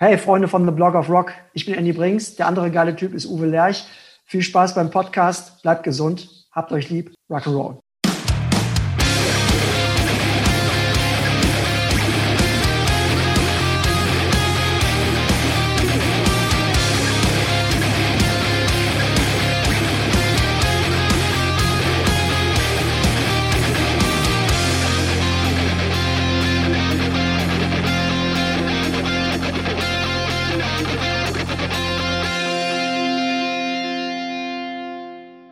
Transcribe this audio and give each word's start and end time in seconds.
Hey 0.00 0.16
Freunde 0.16 0.46
von 0.46 0.64
The 0.64 0.70
Blog 0.70 0.94
of 0.94 1.10
Rock, 1.10 1.32
ich 1.54 1.66
bin 1.66 1.74
Andy 1.74 1.92
Brinks, 1.92 2.36
der 2.36 2.46
andere 2.46 2.70
geile 2.70 2.94
Typ 2.94 3.14
ist 3.14 3.26
Uwe 3.26 3.46
Lerch. 3.46 3.84
Viel 4.26 4.42
Spaß 4.42 4.76
beim 4.76 4.92
Podcast, 4.92 5.60
bleibt 5.62 5.82
gesund, 5.82 6.46
habt 6.52 6.70
euch 6.70 6.88
lieb, 6.88 7.12
Rock'n'Roll. 7.28 7.80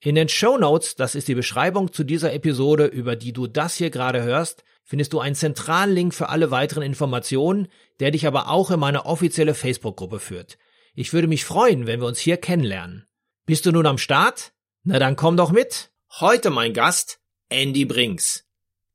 In 0.00 0.14
den 0.14 0.28
Show 0.28 0.58
Notes, 0.58 0.94
das 0.94 1.16
ist 1.16 1.26
die 1.26 1.34
Beschreibung 1.34 1.92
zu 1.92 2.04
dieser 2.04 2.32
Episode, 2.32 2.86
über 2.86 3.16
die 3.16 3.32
du 3.32 3.48
das 3.48 3.74
hier 3.74 3.90
gerade 3.90 4.22
hörst, 4.22 4.62
findest 4.84 5.12
du 5.12 5.18
einen 5.18 5.34
zentralen 5.34 5.92
Link 5.92 6.14
für 6.14 6.28
alle 6.28 6.52
weiteren 6.52 6.84
Informationen, 6.84 7.66
der 7.98 8.12
dich 8.12 8.24
aber 8.24 8.48
auch 8.48 8.70
in 8.70 8.78
meine 8.78 9.06
offizielle 9.06 9.54
Facebook-Gruppe 9.54 10.20
führt. 10.20 10.56
Ich 10.94 11.12
würde 11.12 11.26
mich 11.26 11.44
freuen, 11.44 11.88
wenn 11.88 12.00
wir 12.00 12.06
uns 12.06 12.20
hier 12.20 12.36
kennenlernen. 12.36 13.08
Bist 13.44 13.66
du 13.66 13.72
nun 13.72 13.86
am 13.86 13.98
Start? 13.98 14.52
Na 14.84 15.00
dann 15.00 15.16
komm 15.16 15.36
doch 15.36 15.50
mit. 15.50 15.90
Heute 16.20 16.50
mein 16.50 16.74
Gast, 16.74 17.18
Andy 17.48 17.84
Brinks. 17.84 18.44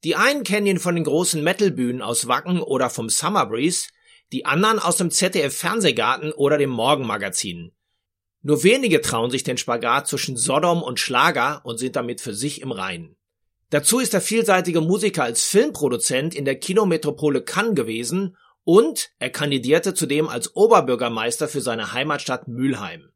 Die 0.06 0.16
einen 0.16 0.46
kennen 0.46 0.68
ihn 0.68 0.80
von 0.80 0.96
den 0.96 1.04
großen 1.04 1.44
Metalbühnen 1.44 2.02
aus 2.02 2.30
Wacken 2.30 2.62
oder 2.62 2.90
vom 2.90 3.10
Summer 3.10 3.46
Breeze, 3.46 3.90
die 4.32 4.46
anderen 4.46 4.80
aus 4.80 4.96
dem 4.96 5.12
ZDF 5.12 5.56
Fernsehgarten 5.56 6.32
oder 6.32 6.58
dem 6.58 6.70
Morgenmagazin. 6.70 7.74
Nur 8.44 8.64
wenige 8.64 9.02
trauen 9.02 9.32
sich 9.32 9.44
den 9.44 9.58
Spagat 9.58 10.08
zwischen 10.08 10.36
Sodom 10.36 10.84
und 10.84 11.00
Schlager 11.00 11.62
und 11.64 11.78
sind 11.80 11.96
damit 11.96 12.20
für 12.20 12.34
sich 12.34 12.62
im 12.62 12.72
Reinen. 12.72 13.16
Dazu 13.70 14.00
ist 14.00 14.14
der 14.14 14.22
vielseitige 14.22 14.82
Musiker 14.82 15.24
als 15.24 15.46
Filmproduzent 15.46 16.36
in 16.36 16.46
der 16.46 16.60
Kinometropole 16.60 17.42
Cannes 17.42 17.74
gewesen 17.74 18.38
und 18.66 19.10
er 19.18 19.30
kandidierte 19.30 19.94
zudem 19.94 20.28
als 20.28 20.56
Oberbürgermeister 20.56 21.48
für 21.48 21.62
seine 21.62 21.94
Heimatstadt 21.94 22.48
Mülheim. 22.48 23.10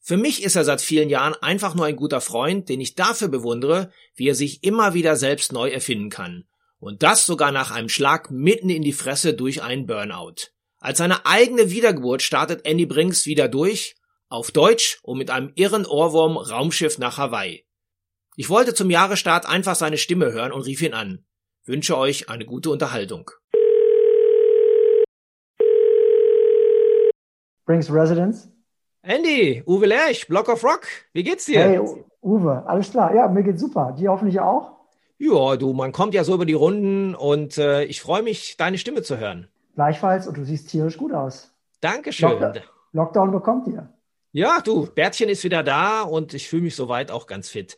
Für 0.00 0.16
mich 0.16 0.42
ist 0.42 0.56
er 0.56 0.64
seit 0.64 0.80
vielen 0.80 1.10
Jahren 1.10 1.34
einfach 1.40 1.74
nur 1.74 1.84
ein 1.84 1.94
guter 1.94 2.20
Freund, 2.20 2.68
den 2.68 2.80
ich 2.80 2.96
dafür 2.96 3.28
bewundere, 3.28 3.92
wie 4.16 4.28
er 4.28 4.34
sich 4.34 4.64
immer 4.64 4.94
wieder 4.94 5.16
selbst 5.16 5.52
neu 5.52 5.68
erfinden 5.68 6.10
kann. 6.10 6.44
Und 6.80 7.04
das 7.04 7.26
sogar 7.26 7.52
nach 7.52 7.70
einem 7.70 7.88
Schlag 7.88 8.30
mitten 8.30 8.70
in 8.70 8.82
die 8.82 8.92
Fresse 8.92 9.34
durch 9.34 9.62
einen 9.62 9.86
Burnout. 9.86 10.50
Als 10.80 10.98
seine 10.98 11.26
eigene 11.26 11.70
Wiedergeburt 11.70 12.22
startet 12.22 12.66
Andy 12.66 12.86
Brinks 12.86 13.26
wieder 13.26 13.46
durch, 13.46 13.94
auf 14.32 14.50
Deutsch 14.50 14.98
und 15.02 15.18
mit 15.18 15.30
einem 15.30 15.52
irren 15.54 15.86
Ohrwurm 15.86 16.36
Raumschiff 16.36 16.98
nach 16.98 17.18
Hawaii. 17.18 17.64
Ich 18.36 18.48
wollte 18.48 18.72
zum 18.72 18.90
Jahresstart 18.90 19.46
einfach 19.46 19.74
seine 19.74 19.98
Stimme 19.98 20.32
hören 20.32 20.52
und 20.52 20.62
rief 20.62 20.80
ihn 20.82 20.94
an. 20.94 21.24
Wünsche 21.64 21.98
euch 21.98 22.30
eine 22.30 22.46
gute 22.46 22.70
Unterhaltung. 22.70 23.30
Brings 27.66 27.92
Residence. 27.92 28.48
Andy, 29.02 29.62
Uwe 29.66 29.86
Lerch, 29.86 30.26
Block 30.28 30.48
of 30.48 30.64
Rock, 30.64 30.86
wie 31.12 31.22
geht's 31.22 31.44
dir? 31.44 31.60
Hey, 31.60 31.80
Uwe, 32.22 32.64
alles 32.66 32.90
klar. 32.90 33.14
Ja, 33.14 33.28
mir 33.28 33.42
geht's 33.42 33.60
super. 33.60 33.94
Dir 33.98 34.10
hoffentlich 34.10 34.40
auch? 34.40 34.72
Ja, 35.18 35.56
du, 35.56 35.72
man 35.72 35.92
kommt 35.92 36.14
ja 36.14 36.24
so 36.24 36.34
über 36.34 36.46
die 36.46 36.52
Runden 36.52 37.14
und 37.14 37.58
äh, 37.58 37.84
ich 37.84 38.00
freue 38.00 38.22
mich, 38.22 38.56
deine 38.56 38.78
Stimme 38.78 39.02
zu 39.02 39.18
hören. 39.18 39.48
Gleichfalls 39.74 40.26
und 40.26 40.36
du 40.36 40.44
siehst 40.44 40.70
tierisch 40.70 40.96
gut 40.96 41.12
aus. 41.12 41.52
Dankeschön. 41.80 42.30
Lockdown, 42.30 42.62
Lockdown 42.92 43.30
bekommt 43.32 43.68
ihr. 43.68 43.92
Ja, 44.34 44.62
du, 44.62 44.86
Bärtchen 44.86 45.28
ist 45.28 45.44
wieder 45.44 45.62
da 45.62 46.00
und 46.02 46.32
ich 46.32 46.48
fühle 46.48 46.62
mich 46.62 46.74
soweit 46.74 47.10
auch 47.10 47.26
ganz 47.26 47.50
fit. 47.50 47.76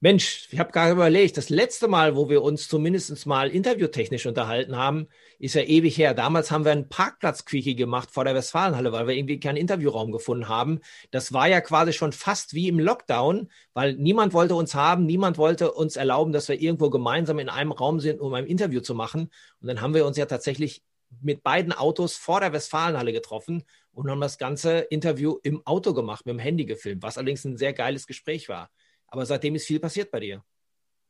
Mensch, 0.00 0.48
ich 0.50 0.58
habe 0.58 0.70
gerade 0.70 0.92
überlegt, 0.92 1.38
das 1.38 1.48
letzte 1.48 1.88
Mal, 1.88 2.14
wo 2.14 2.28
wir 2.28 2.42
uns 2.42 2.68
zumindest 2.68 3.24
mal 3.24 3.48
interviewtechnisch 3.48 4.26
unterhalten 4.26 4.76
haben, 4.76 5.08
ist 5.38 5.54
ja 5.54 5.62
ewig 5.62 5.96
her. 5.96 6.12
Damals 6.12 6.50
haben 6.50 6.66
wir 6.66 6.72
einen 6.72 6.90
Parkplatzquickie 6.90 7.74
gemacht 7.74 8.10
vor 8.10 8.24
der 8.24 8.34
Westfalenhalle, 8.34 8.92
weil 8.92 9.06
wir 9.06 9.14
irgendwie 9.14 9.40
keinen 9.40 9.56
Interviewraum 9.56 10.12
gefunden 10.12 10.46
haben. 10.46 10.80
Das 11.10 11.32
war 11.32 11.48
ja 11.48 11.62
quasi 11.62 11.94
schon 11.94 12.12
fast 12.12 12.52
wie 12.52 12.68
im 12.68 12.78
Lockdown, 12.78 13.50
weil 13.72 13.94
niemand 13.94 14.34
wollte 14.34 14.56
uns 14.56 14.74
haben, 14.74 15.06
niemand 15.06 15.38
wollte 15.38 15.72
uns 15.72 15.96
erlauben, 15.96 16.32
dass 16.32 16.48
wir 16.48 16.60
irgendwo 16.60 16.90
gemeinsam 16.90 17.38
in 17.38 17.48
einem 17.48 17.72
Raum 17.72 17.98
sind, 17.98 18.20
um 18.20 18.34
ein 18.34 18.44
Interview 18.44 18.82
zu 18.82 18.94
machen. 18.94 19.30
Und 19.62 19.68
dann 19.68 19.80
haben 19.80 19.94
wir 19.94 20.04
uns 20.04 20.18
ja 20.18 20.26
tatsächlich 20.26 20.82
mit 21.22 21.42
beiden 21.42 21.72
Autos 21.72 22.16
vor 22.16 22.40
der 22.40 22.52
Westfalenhalle 22.52 23.12
getroffen 23.12 23.62
und 23.94 24.10
haben 24.10 24.20
das 24.20 24.38
ganze 24.38 24.78
Interview 24.80 25.38
im 25.42 25.64
Auto 25.64 25.94
gemacht, 25.94 26.26
mit 26.26 26.34
dem 26.34 26.38
Handy 26.38 26.66
gefilmt, 26.66 27.02
was 27.02 27.16
allerdings 27.16 27.44
ein 27.44 27.56
sehr 27.56 27.72
geiles 27.72 28.06
Gespräch 28.06 28.48
war. 28.48 28.68
Aber 29.06 29.24
seitdem 29.24 29.54
ist 29.54 29.66
viel 29.66 29.80
passiert 29.80 30.10
bei 30.10 30.20
dir. 30.20 30.42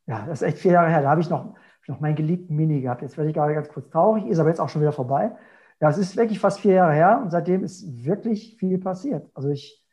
Ja, 0.07 0.27
das 0.27 0.43
ist 0.43 0.49
echt 0.49 0.59
vier 0.59 0.73
Jahre 0.73 0.91
her. 0.91 1.03
Da 1.03 1.11
habe 1.11 1.21
ich 1.21 1.31
noch, 1.31 1.55
noch 1.87 2.01
meinen 2.01 2.17
geliebten 2.17 2.55
Mini 2.55 2.83
gehabt. 2.83 3.03
Jetzt 3.03 3.17
werde 3.17 3.31
ich 3.31 3.35
gerade 3.35 3.55
ganz 3.55 3.69
kurz 3.69 3.89
traurig, 3.91 4.27
ist 4.27 4.39
aber 4.39 4.51
jetzt 4.51 4.61
auch 4.61 4.69
schon 4.69 4.83
wieder 4.83 4.93
vorbei. 4.93 5.35
Ja, 5.81 5.89
es 5.89 5.99
ist 5.99 6.17
wirklich 6.17 6.39
fast 6.39 6.61
vier 6.61 6.75
Jahre 6.75 6.93
her 6.93 7.21
und 7.23 7.31
seitdem 7.31 7.65
ist 7.65 8.05
wirklich 8.05 8.57
viel 8.59 8.79
passiert. 8.79 9.31
Also 9.35 9.49
ich 9.49 9.85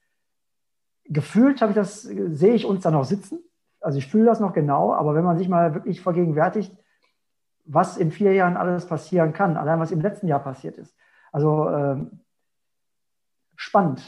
gefühlt 1.06 1.62
habe 1.62 1.72
ich 1.72 1.75
das, 1.75 2.03
sehe 2.03 2.53
ich 2.53 2.66
uns 2.66 2.84
da 2.84 2.91
noch 2.91 3.06
sitzen. 3.06 3.40
Also 3.79 3.97
ich 3.97 4.08
fühle 4.08 4.25
das 4.25 4.40
noch 4.40 4.53
genau, 4.53 4.94
aber 4.94 5.16
wenn 5.16 5.23
man 5.23 5.38
sich 5.38 5.50
mal 5.50 5.73
wirklich 5.73 6.02
vergegenwärtigt, 6.02 6.75
was 7.66 7.97
in 7.97 8.12
vier 8.12 8.34
Jahren 8.34 8.58
alles 8.58 8.85
passieren 8.85 9.34
kann, 9.34 9.58
allein 9.58 9.79
was 9.79 9.91
im 9.91 10.02
letzten 10.02 10.28
Jahr 10.28 10.44
passiert 10.44 10.78
ist. 10.78 10.96
Also 11.31 11.69
ähm, 11.69 12.22
spannend, 13.61 14.01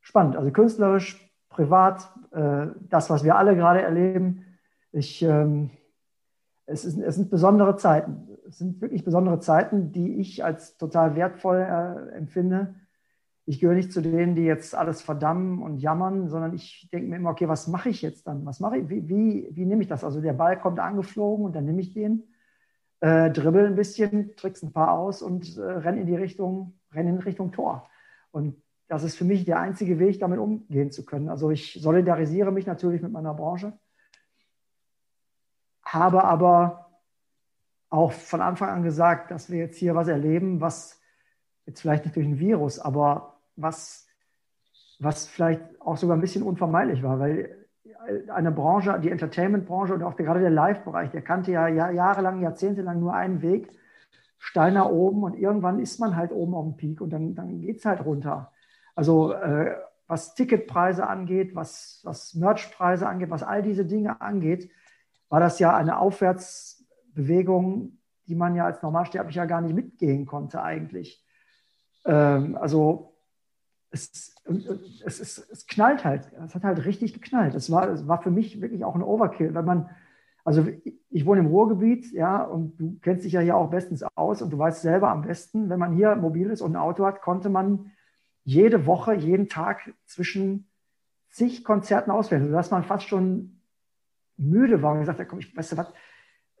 spannend. 0.00 0.36
Also 0.36 0.50
künstlerisch, 0.50 1.20
privat, 1.50 2.10
äh, 2.32 2.68
das, 2.88 3.10
was 3.10 3.24
wir 3.24 3.36
alle 3.36 3.54
gerade 3.54 3.82
erleben. 3.82 4.44
Ich, 4.92 5.22
ähm, 5.22 5.70
es, 6.64 6.84
ist, 6.84 6.98
es 6.98 7.14
sind 7.16 7.30
besondere 7.30 7.76
Zeiten. 7.76 8.28
Es 8.48 8.58
sind 8.58 8.80
wirklich 8.80 9.04
besondere 9.04 9.38
Zeiten, 9.40 9.92
die 9.92 10.16
ich 10.16 10.44
als 10.44 10.78
total 10.78 11.14
wertvoll 11.14 11.58
äh, 11.58 12.16
empfinde. 12.16 12.74
Ich 13.44 13.60
gehöre 13.60 13.76
nicht 13.76 13.92
zu 13.92 14.00
denen, 14.00 14.34
die 14.34 14.44
jetzt 14.44 14.74
alles 14.74 15.02
verdammen 15.02 15.62
und 15.62 15.78
jammern, 15.78 16.28
sondern 16.28 16.54
ich 16.54 16.88
denke 16.90 17.08
mir 17.08 17.16
immer, 17.16 17.30
okay, 17.30 17.48
was 17.48 17.68
mache 17.68 17.90
ich 17.90 18.02
jetzt 18.02 18.26
dann? 18.26 18.46
Was 18.46 18.60
mache 18.60 18.78
ich? 18.78 18.88
Wie, 18.88 19.08
wie, 19.08 19.48
wie 19.52 19.66
nehme 19.66 19.82
ich 19.82 19.88
das? 19.88 20.04
Also 20.04 20.20
der 20.20 20.32
Ball 20.32 20.58
kommt 20.58 20.80
angeflogen 20.80 21.44
und 21.44 21.54
dann 21.54 21.66
nehme 21.66 21.82
ich 21.82 21.92
den, 21.92 22.24
äh, 23.00 23.30
dribbel 23.30 23.66
ein 23.66 23.76
bisschen, 23.76 24.34
trickst 24.36 24.64
ein 24.64 24.72
paar 24.72 24.92
aus 24.92 25.20
und 25.20 25.58
äh, 25.58 25.60
renne 25.60 26.00
in 26.00 26.06
die 26.06 26.16
Richtung, 26.16 26.78
renne 26.92 27.10
in 27.10 27.18
Richtung 27.18 27.52
Tor. 27.52 27.88
Und 28.30 28.56
das 28.88 29.02
ist 29.02 29.16
für 29.16 29.24
mich 29.24 29.44
der 29.44 29.58
einzige 29.58 29.98
Weg, 29.98 30.20
damit 30.20 30.38
umgehen 30.38 30.90
zu 30.90 31.04
können. 31.04 31.28
Also 31.28 31.50
ich 31.50 31.78
solidarisiere 31.80 32.52
mich 32.52 32.66
natürlich 32.66 33.02
mit 33.02 33.12
meiner 33.12 33.34
Branche, 33.34 33.78
habe 35.82 36.24
aber 36.24 36.90
auch 37.88 38.12
von 38.12 38.40
Anfang 38.40 38.68
an 38.68 38.82
gesagt, 38.82 39.30
dass 39.30 39.50
wir 39.50 39.58
jetzt 39.58 39.78
hier 39.78 39.94
was 39.94 40.08
erleben, 40.08 40.60
was 40.60 41.00
jetzt 41.64 41.80
vielleicht 41.80 42.04
nicht 42.04 42.16
durch 42.16 42.26
ein 42.26 42.38
Virus, 42.38 42.78
aber 42.78 43.40
was, 43.56 44.06
was 44.98 45.26
vielleicht 45.26 45.62
auch 45.80 45.96
sogar 45.96 46.16
ein 46.16 46.20
bisschen 46.20 46.42
unvermeidlich 46.42 47.02
war, 47.02 47.18
weil 47.18 47.66
eine 48.28 48.52
Branche, 48.52 48.98
die 49.00 49.10
Entertainment-Branche 49.10 49.94
und 49.94 50.02
auch 50.02 50.16
gerade 50.16 50.40
der 50.40 50.50
Live-Bereich, 50.50 51.10
der 51.10 51.22
kannte 51.22 51.52
ja 51.52 51.68
jahrelang, 51.68 52.40
jahrzehntelang 52.40 53.00
nur 53.00 53.14
einen 53.14 53.42
Weg, 53.42 53.68
steil 54.38 54.72
nach 54.72 54.86
oben 54.86 55.24
und 55.24 55.34
irgendwann 55.34 55.80
ist 55.80 55.98
man 55.98 56.16
halt 56.16 56.30
oben 56.30 56.54
auf 56.54 56.64
dem 56.64 56.76
Peak 56.76 57.00
und 57.00 57.10
dann, 57.10 57.34
dann 57.34 57.60
geht 57.60 57.78
es 57.78 57.84
halt 57.84 58.04
runter. 58.04 58.52
Also 58.96 59.32
äh, 59.32 59.76
was 60.08 60.34
Ticketpreise 60.34 61.06
angeht, 61.06 61.54
was, 61.54 62.00
was 62.02 62.34
Merchpreise 62.34 63.08
angeht, 63.08 63.30
was 63.30 63.44
all 63.44 63.62
diese 63.62 63.84
Dinge 63.84 64.20
angeht, 64.20 64.70
war 65.28 65.38
das 65.38 65.58
ja 65.58 65.76
eine 65.76 65.98
Aufwärtsbewegung, 65.98 67.98
die 68.26 68.34
man 68.34 68.56
ja 68.56 68.64
als 68.64 68.82
Normalsterblicher 68.82 69.46
gar 69.46 69.60
nicht 69.60 69.74
mitgehen 69.74 70.26
konnte 70.26 70.62
eigentlich. 70.62 71.24
Ähm, 72.04 72.56
also 72.56 73.16
es, 73.90 74.34
es, 75.04 75.20
es, 75.20 75.38
es, 75.38 75.66
knallt 75.66 76.04
halt, 76.04 76.30
es 76.44 76.54
hat 76.54 76.64
halt 76.64 76.84
richtig 76.84 77.14
geknallt. 77.14 77.54
Es 77.54 77.70
war, 77.70 77.88
es 77.88 78.08
war 78.08 78.22
für 78.22 78.30
mich 78.30 78.60
wirklich 78.60 78.84
auch 78.84 78.94
ein 78.94 79.02
Overkill, 79.02 79.54
wenn 79.54 79.64
man, 79.64 79.90
also 80.44 80.66
ich 81.10 81.26
wohne 81.26 81.40
im 81.40 81.46
Ruhrgebiet, 81.46 82.12
ja, 82.12 82.42
und 82.42 82.78
du 82.78 82.98
kennst 83.00 83.24
dich 83.24 83.32
ja 83.32 83.40
hier 83.40 83.56
auch 83.56 83.70
bestens 83.70 84.04
aus 84.14 84.42
und 84.42 84.52
du 84.52 84.58
weißt 84.58 84.82
selber 84.82 85.10
am 85.10 85.22
besten, 85.22 85.68
wenn 85.68 85.80
man 85.80 85.92
hier 85.92 86.14
mobil 86.14 86.50
ist 86.50 86.62
und 86.62 86.72
ein 86.72 86.80
Auto 86.80 87.04
hat, 87.04 87.20
konnte 87.20 87.48
man 87.48 87.90
jede 88.46 88.86
Woche, 88.86 89.12
jeden 89.12 89.48
Tag 89.48 89.92
zwischen 90.06 90.68
zig 91.28 91.64
Konzerten 91.64 92.12
auswählen, 92.12 92.46
sodass 92.46 92.70
man 92.70 92.84
fast 92.84 93.08
schon 93.08 93.60
müde 94.36 94.82
war 94.82 94.92
und 94.92 95.00
gesagt 95.00 95.18
habe, 95.18 95.28
komm, 95.28 95.40
ich 95.40 95.54
weißt 95.54 95.72
du 95.72 95.76
was, 95.76 95.92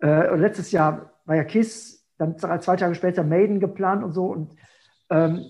äh, 0.02 0.34
letztes 0.36 0.72
Jahr 0.72 1.12
war 1.24 1.36
ja 1.36 1.44
Kiss, 1.44 2.04
dann 2.18 2.38
zwei 2.38 2.76
Tage 2.76 2.94
später 2.94 3.22
Maiden 3.22 3.60
geplant 3.60 4.02
und 4.02 4.12
so. 4.12 4.26
Und 4.26 4.56
ähm, 5.10 5.46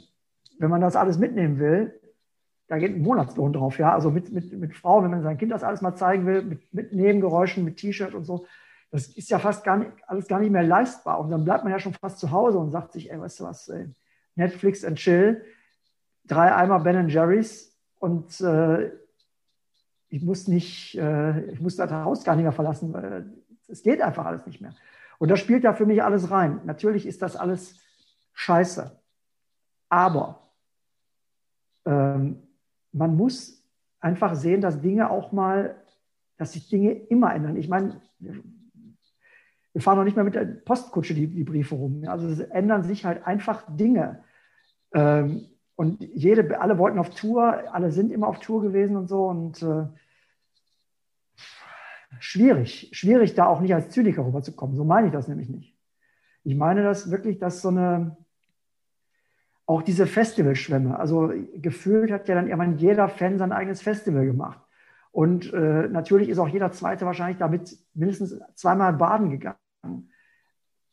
wenn 0.59 0.71
man 0.71 0.83
das 0.83 0.95
alles 0.95 1.19
mitnehmen 1.19 1.59
will, 1.59 1.99
da 2.69 2.79
geht 2.79 2.95
ein 2.95 3.01
Monatslohn 3.01 3.53
drauf, 3.55 3.79
ja. 3.79 3.95
Also 3.95 4.11
mit, 4.11 4.31
mit, 4.31 4.53
mit 4.53 4.77
Frauen, 4.77 5.05
wenn 5.05 5.13
man 5.13 5.23
sein 5.23 5.39
Kind 5.39 5.53
das 5.53 5.63
alles 5.63 5.81
mal 5.81 5.95
zeigen 5.95 6.27
will, 6.27 6.43
mit, 6.43 6.75
mit 6.75 6.93
Nebengeräuschen, 6.93 7.65
mit 7.65 7.79
T-Shirt 7.79 8.15
und 8.15 8.25
so, 8.25 8.47
das 8.91 9.07
ist 9.09 9.31
ja 9.31 9.39
fast 9.39 9.65
gar 9.65 9.79
nicht, 9.79 9.93
alles 10.07 10.29
gar 10.29 10.41
nicht 10.41 10.51
mehr 10.51 10.65
leistbar. 10.65 11.19
Und 11.21 11.31
dann 11.31 11.45
bleibt 11.45 11.65
man 11.65 11.73
ja 11.73 11.79
schon 11.79 11.95
fast 11.95 12.19
zu 12.19 12.31
Hause 12.31 12.59
und 12.59 12.73
sagt 12.73 12.93
sich, 12.93 13.11
ey, 13.11 13.19
weißt 13.19 13.41
du 13.41 13.45
was, 13.45 13.69
ey, 13.69 13.89
Netflix 14.35 14.85
and 14.85 14.99
Chill, 14.99 15.43
drei 16.27 16.55
Eimer 16.55 16.81
Ben 16.81 17.09
Jerry's 17.09 17.77
und 17.99 18.41
äh, 18.41 18.93
ich 20.09 20.23
muss 20.23 20.49
nicht, 20.49 20.97
äh, 20.97 21.51
ich 21.51 21.61
muss 21.61 21.77
das 21.77 21.91
Haus 21.91 22.25
gar 22.25 22.37
nicht 22.37 22.45
mehr 22.45 22.53
verlassen, 22.53 22.93
weil 22.93 23.33
es 23.69 23.83
geht 23.83 24.01
einfach 24.01 24.25
alles 24.25 24.47
nicht 24.47 24.61
mehr. 24.61 24.75
Und 25.19 25.31
das 25.31 25.41
spielt 25.41 25.65
ja 25.65 25.73
für 25.73 25.87
mich 25.87 26.03
alles 26.03 26.31
rein. 26.31 26.61
Natürlich 26.65 27.07
ist 27.07 27.23
das 27.23 27.37
alles 27.37 27.81
scheiße. 28.35 29.01
Aber 29.89 30.53
ähm, 31.85 32.43
man 32.93 33.17
muss 33.17 33.65
einfach 34.01 34.35
sehen, 34.35 34.61
dass 34.61 34.81
Dinge 34.81 35.11
auch 35.11 35.33
mal, 35.33 35.77
dass 36.37 36.53
sich 36.53 36.69
Dinge 36.69 36.93
immer 36.93 37.35
ändern. 37.35 37.57
Ich 37.57 37.69
meine, 37.69 38.01
wir 38.19 39.83
fahren 39.83 39.99
noch 39.99 40.05
nicht 40.05 40.17
mehr 40.17 40.25
mit 40.25 40.35
der 40.35 40.45
Postkutsche 40.45 41.15
die, 41.15 41.27
die 41.27 41.45
Briefe 41.45 41.75
rum. 41.75 42.05
Also 42.07 42.43
ändern 42.45 42.83
sich 42.83 43.05
halt 43.05 43.27
einfach 43.27 43.65
Dinge. 43.69 44.23
Ähm, 44.93 45.49
und 45.77 46.01
jede, 46.01 46.59
alle 46.59 46.79
wollten 46.79 46.99
auf 46.99 47.11
Tour, 47.11 47.63
alle 47.73 47.93
sind 47.93 48.11
immer 48.11 48.29
auf 48.29 48.41
Tour 48.41 48.63
gewesen 48.63 48.97
und 48.97 49.09
so. 49.09 49.27
Und 49.27 49.63
äh, 49.63 49.87
schwierig, 52.19 52.91
schwierig 52.93 53.35
da 53.35 53.47
auch 53.47 53.61
nicht 53.61 53.75
als 53.75 53.91
Zyniker 53.91 54.25
rüberzukommen. 54.25 54.75
So 54.75 54.85
meine 54.85 55.09
ich 55.09 55.13
das 55.13 55.29
nämlich 55.29 55.51
nicht. 55.51 55.77
Ich 56.45 56.57
meine 56.57 56.83
das 56.83 57.11
wirklich, 57.11 57.39
dass 57.39 57.61
so 57.61 57.69
eine, 57.69 58.17
auch 59.67 59.83
diese 59.83 60.07
Festivalschwämme, 60.07 60.99
also 60.99 61.33
gefühlt 61.57 62.11
hat 62.11 62.27
ja 62.29 62.37
dann 62.37 62.47
irgendwann 62.47 62.79
jeder 62.79 63.09
Fan 63.09 63.37
sein 63.37 63.53
eigenes 63.53 63.83
Festival 63.83 64.25
gemacht. 64.25 64.61
Und 65.13 65.53
äh, 65.53 65.89
natürlich 65.89 66.31
ist 66.31 66.39
auch 66.39 66.49
jeder 66.49 66.73
Zweite 66.73 67.05
wahrscheinlich 67.05 67.39
damit 67.39 67.77
mindestens 67.95 68.39
zweimal 68.55 68.95
baden 68.95 69.31
gegangen. 69.31 70.11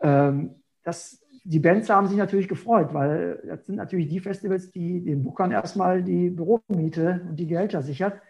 Ähm, 0.02 0.56
das, 0.84 1.23
die 1.46 1.60
Bands 1.60 1.90
haben 1.90 2.08
sich 2.08 2.18
natürlich 2.18 2.48
gefreut, 2.48 2.94
weil 2.94 3.42
das 3.46 3.66
sind 3.66 3.76
natürlich 3.76 4.08
die 4.08 4.22
Festivals, 4.22 4.72
die 4.72 5.04
den 5.04 5.24
Bookern 5.24 5.52
erstmal 5.52 6.02
die 6.02 6.30
Büromiete 6.30 7.26
und 7.28 7.36
die 7.36 7.48
Gehälter 7.48 7.82
sichert 7.82 8.22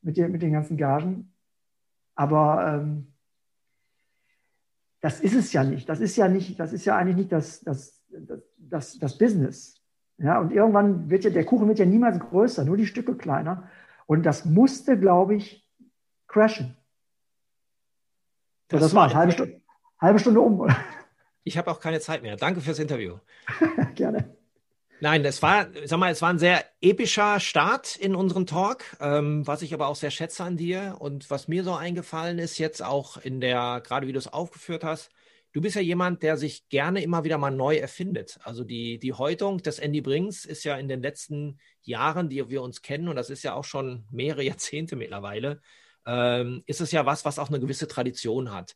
mit, 0.00 0.16
den, 0.16 0.32
mit 0.32 0.40
den 0.40 0.52
ganzen 0.52 0.76
Gagen. 0.76 1.32
Aber 2.14 2.80
ähm, 2.80 3.12
das 5.00 5.20
ist 5.20 5.34
es 5.34 5.52
ja 5.52 5.62
nicht. 5.62 5.88
Das 5.88 6.00
ist 6.00 6.16
ja 6.16 6.28
nicht, 6.28 6.58
das 6.58 6.72
ist 6.72 6.86
ja 6.86 6.96
eigentlich 6.96 7.16
nicht 7.16 7.32
das, 7.32 7.60
das, 7.60 8.02
das, 8.56 8.98
das, 8.98 9.18
Business. 9.18 9.82
Ja, 10.16 10.38
und 10.38 10.50
irgendwann 10.50 11.10
wird 11.10 11.24
ja, 11.24 11.30
der 11.30 11.44
Kuchen 11.44 11.68
wird 11.68 11.78
ja 11.78 11.84
niemals 11.84 12.18
größer, 12.18 12.64
nur 12.64 12.78
die 12.78 12.86
Stücke 12.86 13.14
kleiner. 13.14 13.68
Und 14.06 14.24
das 14.24 14.46
musste, 14.46 14.98
glaube 14.98 15.34
ich, 15.34 15.68
crashen. 16.28 16.76
Das, 18.68 18.80
so, 18.80 18.86
das 18.86 18.94
war 18.94 19.12
halbe 19.12 19.32
Stunde, 19.32 19.60
halbe 20.00 20.18
Stunde 20.18 20.40
um. 20.40 20.66
Ich 21.44 21.58
habe 21.58 21.70
auch 21.70 21.78
keine 21.78 22.00
Zeit 22.00 22.22
mehr. 22.22 22.36
Danke 22.36 22.60
fürs 22.60 22.78
Interview. 22.78 23.18
Gerne. 23.94 24.34
Nein, 25.00 25.24
es 25.24 25.42
war, 25.42 25.66
sag 25.84 25.98
mal, 25.98 26.10
es 26.10 26.22
war 26.22 26.30
ein 26.30 26.38
sehr 26.38 26.64
epischer 26.80 27.38
Start 27.38 27.96
in 27.96 28.14
unserem 28.14 28.46
Talk, 28.46 28.84
ähm, 29.00 29.46
was 29.46 29.60
ich 29.60 29.74
aber 29.74 29.88
auch 29.88 29.96
sehr 29.96 30.10
schätze 30.10 30.44
an 30.44 30.56
dir 30.56 30.96
und 30.98 31.28
was 31.30 31.48
mir 31.48 31.62
so 31.64 31.74
eingefallen 31.74 32.38
ist 32.38 32.58
jetzt 32.58 32.82
auch 32.82 33.18
in 33.18 33.40
der, 33.40 33.82
gerade 33.84 34.06
wie 34.06 34.12
du 34.12 34.18
es 34.18 34.32
aufgeführt 34.32 34.82
hast, 34.82 35.10
du 35.52 35.60
bist 35.60 35.76
ja 35.76 35.82
jemand, 35.82 36.22
der 36.22 36.38
sich 36.38 36.68
gerne 36.68 37.02
immer 37.02 37.24
wieder 37.24 37.36
mal 37.36 37.50
neu 37.50 37.76
erfindet. 37.76 38.38
Also 38.44 38.64
die, 38.64 38.98
die 38.98 39.12
Häutung 39.12 39.58
des 39.58 39.78
Andy 39.78 40.00
Brings 40.00 40.46
ist 40.46 40.64
ja 40.64 40.76
in 40.76 40.88
den 40.88 41.02
letzten 41.02 41.58
Jahren, 41.82 42.30
die 42.30 42.48
wir 42.48 42.62
uns 42.62 42.80
kennen, 42.80 43.08
und 43.08 43.16
das 43.16 43.28
ist 43.28 43.42
ja 43.42 43.54
auch 43.54 43.64
schon 43.64 44.06
mehrere 44.10 44.42
Jahrzehnte 44.42 44.96
mittlerweile, 44.96 45.60
ähm, 46.06 46.62
ist 46.66 46.80
es 46.80 46.92
ja 46.92 47.04
was, 47.04 47.24
was 47.24 47.38
auch 47.38 47.48
eine 47.48 47.60
gewisse 47.60 47.88
Tradition 47.88 48.52
hat. 48.52 48.74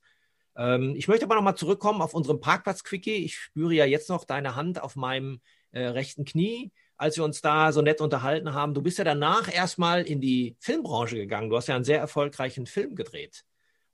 Ähm, 0.59 0.95
ich 0.97 1.09
möchte 1.09 1.25
aber 1.25 1.37
nochmal 1.37 1.55
zurückkommen 1.55 2.03
auf 2.03 2.13
unserem 2.13 2.41
Parkplatz-Quickie. 2.41 3.25
Ich 3.25 3.37
spüre 3.37 3.73
ja 3.73 3.85
jetzt 3.85 4.11
noch 4.11 4.25
deine 4.25 4.57
Hand 4.57 4.83
auf 4.83 4.97
meinem 4.97 5.41
äh, 5.71 5.87
rechten 5.87 6.25
Knie, 6.25 6.73
als 6.97 7.17
wir 7.17 7.25
uns 7.25 7.41
da 7.41 7.73
so 7.73 7.81
nett 7.81 8.01
unterhalten 8.01 8.53
haben. 8.53 8.75
Du 8.75 8.83
bist 8.83 8.99
ja 8.99 9.05
danach 9.05 9.53
erstmal 9.53 10.03
in 10.03 10.21
die 10.21 10.57
Filmbranche 10.59 11.17
gegangen. 11.17 11.49
Du 11.49 11.57
hast 11.57 11.69
ja 11.69 11.77
einen 11.77 11.85
sehr 11.85 12.01
erfolgreichen 12.01 12.67
Film 12.67 12.97
gedreht 12.97 13.45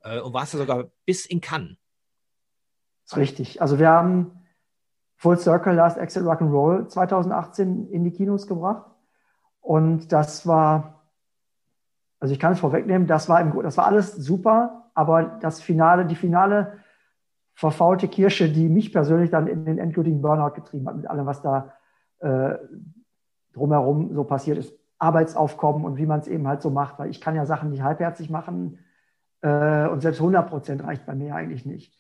äh, 0.01 0.19
und 0.19 0.33
warst 0.33 0.55
ja 0.55 0.59
sogar 0.59 0.91
bis 1.05 1.27
in 1.27 1.43
Cannes. 1.43 1.77
Das 3.05 3.13
ist 3.13 3.19
richtig. 3.19 3.61
Also 3.61 3.79
wir 3.79 3.91
haben 3.91 4.45
Full 5.17 5.39
Circle 5.39 5.75
Last 5.75 5.99
Exit 5.99 6.23
Rock'n'Roll 6.23 6.89
2018 6.89 7.91
in 7.91 8.05
die 8.05 8.11
Kinos 8.11 8.47
gebracht. 8.47 8.91
Und 9.61 10.13
das 10.13 10.47
war, 10.47 11.03
also 12.21 12.33
ich 12.33 12.41
kann 12.41 12.55
es 12.55 12.61
vorwegnehmen, 12.61 13.07
das 13.07 13.29
war, 13.29 13.41
im, 13.41 13.63
das 13.63 13.77
war 13.77 13.87
alles 13.87 14.13
super, 14.13 14.84
aber 14.95 15.39
das 15.41 15.61
Finale, 15.61 16.07
die 16.07 16.15
finale 16.15 16.79
verfaulte 17.55 18.09
Kirsche, 18.09 18.51
die 18.51 18.69
mich 18.69 18.93
persönlich 18.93 19.31
dann 19.31 19.47
in 19.47 19.65
den 19.65 19.79
endgültigen 19.79 20.23
Burnout 20.23 20.55
getrieben 20.55 20.89
hat, 20.89 20.97
mit 20.97 21.09
allem, 21.09 21.27
was 21.27 21.43
da 21.43 21.73
äh, 22.21 22.57
drumherum 23.53 24.15
so 24.15 24.25
passiert 24.25 24.59
ist. 24.59 24.75
Arbeitsaufkommen 24.99 25.85
und 25.85 25.97
wie 25.97 26.07
man 26.07 26.21
es 26.21 26.29
eben 26.29 26.47
halt 26.49 26.63
so 26.63 26.71
macht, 26.71 26.99
weil 26.99 27.11
ich 27.11 27.21
kann 27.21 27.35
ja 27.35 27.45
Sachen 27.47 27.71
nicht 27.71 27.83
halbherzig 27.83 28.31
machen 28.31 28.79
äh, 29.43 29.87
und 29.89 30.01
selbst 30.01 30.21
100 30.21 30.49
Prozent 30.49 30.85
reicht 30.85 31.05
bei 31.05 31.15
mir 31.15 31.35
eigentlich 31.35 31.67
nicht. 31.67 31.95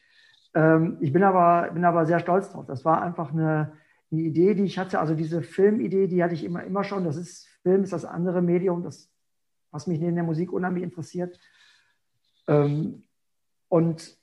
Ähm, 0.55 0.97
ich 1.00 1.12
bin 1.12 1.23
aber, 1.23 1.70
bin 1.73 1.85
aber 1.85 2.06
sehr 2.06 2.20
stolz 2.20 2.50
drauf. 2.50 2.64
Das 2.67 2.85
war 2.85 3.02
einfach 3.02 3.32
eine, 3.32 3.73
eine, 4.11 4.20
Idee, 4.20 4.55
die 4.55 4.64
ich 4.64 4.79
hatte. 4.79 5.00
Also 5.00 5.14
diese 5.14 5.43
Filmidee, 5.43 6.06
die 6.06 6.23
hatte 6.23 6.35
ich 6.35 6.44
immer, 6.44 6.62
immer 6.64 6.85
schon. 6.85 7.05
Das 7.05 7.17
ist, 7.17 7.47
Film 7.62 7.82
ist 7.82 7.93
das 7.93 8.05
andere 8.05 8.40
Medium, 8.40 8.82
das, 8.82 9.11
was 9.70 9.87
mich 9.87 10.00
neben 10.00 10.14
der 10.14 10.25
Musik 10.25 10.52
unheimlich 10.52 10.85
interessiert. 10.85 11.38
Ähm, 12.46 13.05
und 13.69 14.17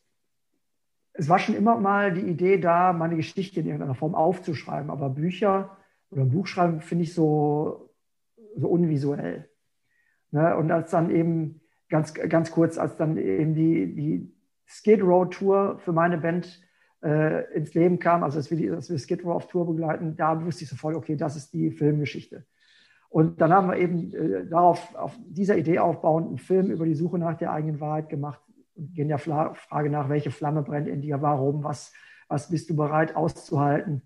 es 1.13 1.29
war 1.29 1.39
schon 1.39 1.55
immer 1.55 1.77
mal 1.77 2.13
die 2.13 2.21
Idee 2.21 2.57
da, 2.57 2.93
meine 2.93 3.15
Geschichte 3.15 3.59
in 3.59 3.65
irgendeiner 3.65 3.95
Form 3.95 4.15
aufzuschreiben. 4.15 4.89
Aber 4.89 5.09
Bücher 5.09 5.77
oder 6.09 6.23
ein 6.23 6.31
Buch 6.31 6.47
schreiben 6.47 6.81
finde 6.81 7.03
ich 7.03 7.13
so, 7.13 7.93
so 8.55 8.67
unvisuell. 8.67 9.49
Ne? 10.31 10.55
Und 10.55 10.71
als 10.71 10.91
dann 10.91 11.09
eben 11.09 11.61
ganz, 11.89 12.13
ganz 12.13 12.51
kurz, 12.51 12.77
als 12.77 12.95
dann 12.95 13.17
eben 13.17 13.53
die, 13.53 13.93
die 13.93 14.35
Skid 14.65 15.01
Row 15.01 15.29
Tour 15.29 15.79
für 15.79 15.91
meine 15.91 16.17
Band 16.17 16.61
äh, 17.03 17.53
ins 17.53 17.73
Leben 17.73 17.99
kam, 17.99 18.23
also 18.23 18.39
dass 18.39 18.49
wir, 18.49 18.57
die, 18.57 18.71
wir 18.71 18.99
Skid 18.99 19.23
Row 19.25 19.35
auf 19.35 19.47
Tour 19.47 19.67
begleiten, 19.67 20.15
da 20.15 20.43
wusste 20.43 20.63
ich 20.63 20.69
sofort, 20.69 20.95
okay, 20.95 21.15
das 21.15 21.35
ist 21.35 21.53
die 21.53 21.71
Filmgeschichte. 21.71 22.45
Und 23.11 23.41
dann 23.41 23.51
haben 23.51 23.67
wir 23.67 23.77
eben 23.77 24.13
äh, 24.13 24.47
darauf, 24.47 24.95
auf 24.95 25.19
dieser 25.27 25.57
Idee 25.57 25.79
aufbauend 25.79 26.27
einen 26.27 26.37
Film 26.37 26.71
über 26.71 26.85
die 26.85 26.95
Suche 26.95 27.19
nach 27.19 27.37
der 27.37 27.51
eigenen 27.51 27.81
Wahrheit 27.81 28.07
gemacht, 28.07 28.41
gehen 28.77 29.09
der 29.09 29.19
Frage 29.19 29.89
nach, 29.89 30.07
welche 30.07 30.31
Flamme 30.31 30.63
brennt 30.63 30.87
in 30.87 31.01
dir, 31.01 31.21
warum, 31.21 31.61
was, 31.61 31.91
was 32.29 32.49
bist 32.49 32.69
du 32.69 32.75
bereit 32.75 33.17
auszuhalten 33.17 34.03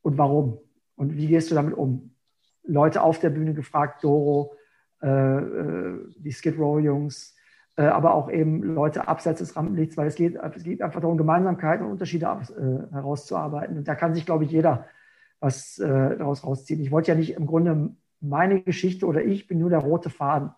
und 0.00 0.16
warum 0.16 0.58
und 0.96 1.16
wie 1.16 1.26
gehst 1.26 1.50
du 1.50 1.54
damit 1.54 1.74
um? 1.74 2.14
Leute 2.62 3.02
auf 3.02 3.18
der 3.18 3.28
Bühne 3.28 3.52
gefragt, 3.52 4.02
Doro, 4.04 4.54
äh, 5.02 5.08
äh 5.08 5.98
die 6.16 6.32
Skid 6.32 6.58
Row 6.58 6.80
Jungs, 6.80 7.36
äh, 7.76 7.82
aber 7.82 8.14
auch 8.14 8.30
eben 8.30 8.62
Leute 8.62 9.06
abseits 9.06 9.40
des 9.40 9.54
Rampenlichts, 9.54 9.98
weil 9.98 10.06
es 10.06 10.14
geht, 10.14 10.36
es 10.36 10.62
geht 10.62 10.80
einfach 10.80 11.02
darum, 11.02 11.18
Gemeinsamkeiten 11.18 11.84
und 11.84 11.92
Unterschiede 11.92 12.26
äh, 12.26 12.92
herauszuarbeiten. 12.92 13.76
Und 13.76 13.86
da 13.86 13.94
kann 13.94 14.14
sich, 14.14 14.24
glaube 14.24 14.44
ich, 14.44 14.50
jeder 14.50 14.86
was 15.40 15.78
äh, 15.78 16.16
daraus 16.16 16.44
rausziehen. 16.44 16.80
Ich 16.80 16.90
wollte 16.90 17.12
ja 17.12 17.18
nicht 17.18 17.34
im 17.34 17.46
Grunde 17.46 17.96
meine 18.20 18.62
Geschichte 18.62 19.06
oder 19.06 19.24
ich 19.24 19.46
bin 19.46 19.58
nur 19.58 19.70
der 19.70 19.78
rote 19.78 20.10
Faden. 20.10 20.50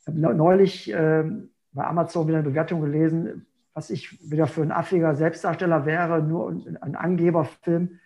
Ich 0.00 0.06
habe 0.06 0.18
neulich 0.18 0.92
ähm, 0.94 1.50
bei 1.72 1.84
Amazon 1.84 2.26
wieder 2.26 2.38
eine 2.38 2.48
Bewertung 2.48 2.80
gelesen, 2.80 3.46
was 3.74 3.90
ich 3.90 4.30
wieder 4.30 4.46
für 4.46 4.62
ein 4.62 4.72
affiger 4.72 5.14
Selbstdarsteller 5.14 5.86
wäre, 5.86 6.22
nur 6.22 6.50
ein 6.80 6.96
Angeberfilm 6.96 8.00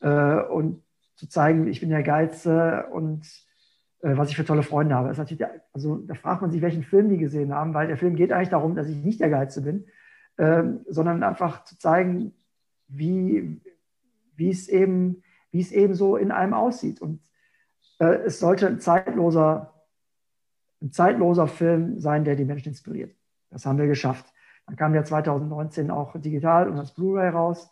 äh, 0.00 0.40
und 0.42 0.82
zu 1.16 1.28
zeigen, 1.28 1.66
ich 1.66 1.80
bin 1.80 1.90
der 1.90 2.02
Geilste 2.02 2.86
und 2.92 3.26
äh, 4.02 4.16
was 4.16 4.28
ich 4.28 4.36
für 4.36 4.44
tolle 4.44 4.62
Freunde 4.62 4.94
habe. 4.94 5.08
Also 5.72 5.96
da 5.96 6.14
fragt 6.14 6.42
man 6.42 6.50
sich, 6.50 6.62
welchen 6.62 6.84
Film 6.84 7.08
die 7.08 7.16
gesehen 7.16 7.52
haben, 7.54 7.74
weil 7.74 7.88
der 7.88 7.96
Film 7.96 8.14
geht 8.14 8.32
eigentlich 8.32 8.50
darum, 8.50 8.76
dass 8.76 8.88
ich 8.88 9.02
nicht 9.02 9.20
der 9.20 9.30
Geilste 9.30 9.62
bin, 9.62 9.86
äh, 10.36 10.62
sondern 10.88 11.22
einfach 11.22 11.64
zu 11.64 11.78
zeigen, 11.78 12.32
wie, 12.88 13.60
wie 14.36 14.50
es 14.50 14.68
eben, 14.68 15.22
wie 15.50 15.60
es 15.60 15.72
eben 15.72 15.94
so 15.94 16.16
in 16.16 16.30
einem 16.30 16.54
aussieht. 16.54 17.00
Und 17.00 17.20
äh, 17.98 18.24
es 18.26 18.38
sollte 18.38 18.66
ein 18.66 18.80
zeitloser 18.80 19.72
ein 20.82 20.92
zeitloser 20.92 21.46
Film 21.46 22.00
sein, 22.00 22.24
der 22.24 22.36
die 22.36 22.44
Menschen 22.44 22.68
inspiriert. 22.68 23.14
Das 23.50 23.66
haben 23.66 23.78
wir 23.78 23.86
geschafft. 23.86 24.26
Dann 24.66 24.76
kam 24.76 24.94
ja 24.94 25.04
2019 25.04 25.90
auch 25.90 26.14
digital 26.20 26.68
und 26.68 26.76
das 26.76 26.92
Blu-ray 26.92 27.30
raus. 27.30 27.70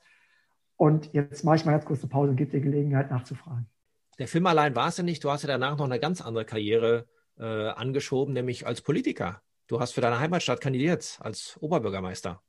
Und 0.77 1.13
jetzt 1.13 1.45
mache 1.45 1.57
ich 1.57 1.65
mal 1.65 1.73
ganz 1.73 1.85
kurz 1.85 2.01
eine 2.01 2.09
Pause 2.09 2.31
und 2.31 2.37
gebe 2.37 2.51
dir 2.51 2.61
Gelegenheit 2.61 3.11
nachzufragen. 3.11 3.69
Der 4.19 4.29
Film 4.29 4.47
allein 4.47 4.77
war 4.77 4.89
es 4.89 4.97
ja 4.97 5.05
nicht. 5.05 5.23
Du 5.25 5.31
hast 5.31 5.43
ja 5.43 5.49
danach 5.49 5.77
noch 5.77 5.85
eine 5.85 5.99
ganz 5.99 6.21
andere 6.21 6.45
Karriere 6.45 7.07
äh, 7.39 7.69
angeschoben, 7.69 8.33
nämlich 8.33 8.67
als 8.67 8.81
Politiker. 8.81 9.43
Du 9.67 9.81
hast 9.81 9.93
für 9.93 10.01
deine 10.01 10.21
Heimatstadt 10.21 10.61
kandidiert 10.61 11.19
als 11.21 11.57
Oberbürgermeister. 11.61 12.41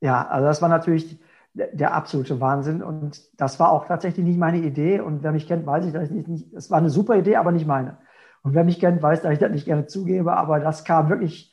Ja, 0.00 0.26
also 0.26 0.46
das 0.46 0.60
war 0.60 0.68
natürlich 0.68 1.18
der 1.56 1.94
absolute 1.94 2.40
Wahnsinn. 2.40 2.82
Und 2.82 3.20
das 3.40 3.58
war 3.58 3.70
auch 3.70 3.86
tatsächlich 3.86 4.26
nicht 4.26 4.38
meine 4.38 4.58
Idee. 4.58 5.00
Und 5.00 5.22
wer 5.22 5.32
mich 5.32 5.46
kennt, 5.46 5.66
weiß 5.66 5.86
ich, 5.86 5.92
dass 5.92 6.10
ich 6.10 6.26
nicht, 6.26 6.52
es 6.52 6.70
war 6.70 6.78
eine 6.78 6.90
super 6.90 7.16
Idee, 7.16 7.36
aber 7.36 7.52
nicht 7.52 7.66
meine. 7.66 7.98
Und 8.42 8.54
wer 8.54 8.64
mich 8.64 8.78
kennt, 8.78 9.02
weiß, 9.02 9.22
dass 9.22 9.32
ich 9.32 9.38
das 9.38 9.50
nicht 9.50 9.64
gerne 9.64 9.86
zugebe. 9.86 10.36
Aber 10.36 10.60
das 10.60 10.84
kam 10.84 11.08
wirklich 11.08 11.52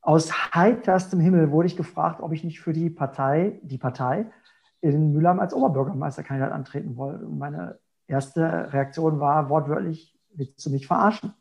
aus 0.00 0.54
heiterstem 0.54 1.20
Himmel, 1.20 1.50
wurde 1.50 1.66
ich 1.66 1.76
gefragt, 1.76 2.22
ob 2.22 2.32
ich 2.32 2.44
nicht 2.44 2.60
für 2.60 2.72
die 2.72 2.90
Partei, 2.90 3.60
die 3.62 3.78
Partei 3.78 4.26
in 4.80 5.12
Mülheim 5.12 5.40
als 5.40 5.52
Oberbürgermeisterkandidat 5.52 6.52
antreten 6.52 6.96
wollte. 6.96 7.26
Und 7.26 7.38
meine 7.38 7.78
erste 8.06 8.72
Reaktion 8.72 9.18
war 9.18 9.50
wortwörtlich, 9.50 10.16
willst 10.32 10.64
du 10.64 10.70
mich 10.70 10.86
verarschen? 10.86 11.34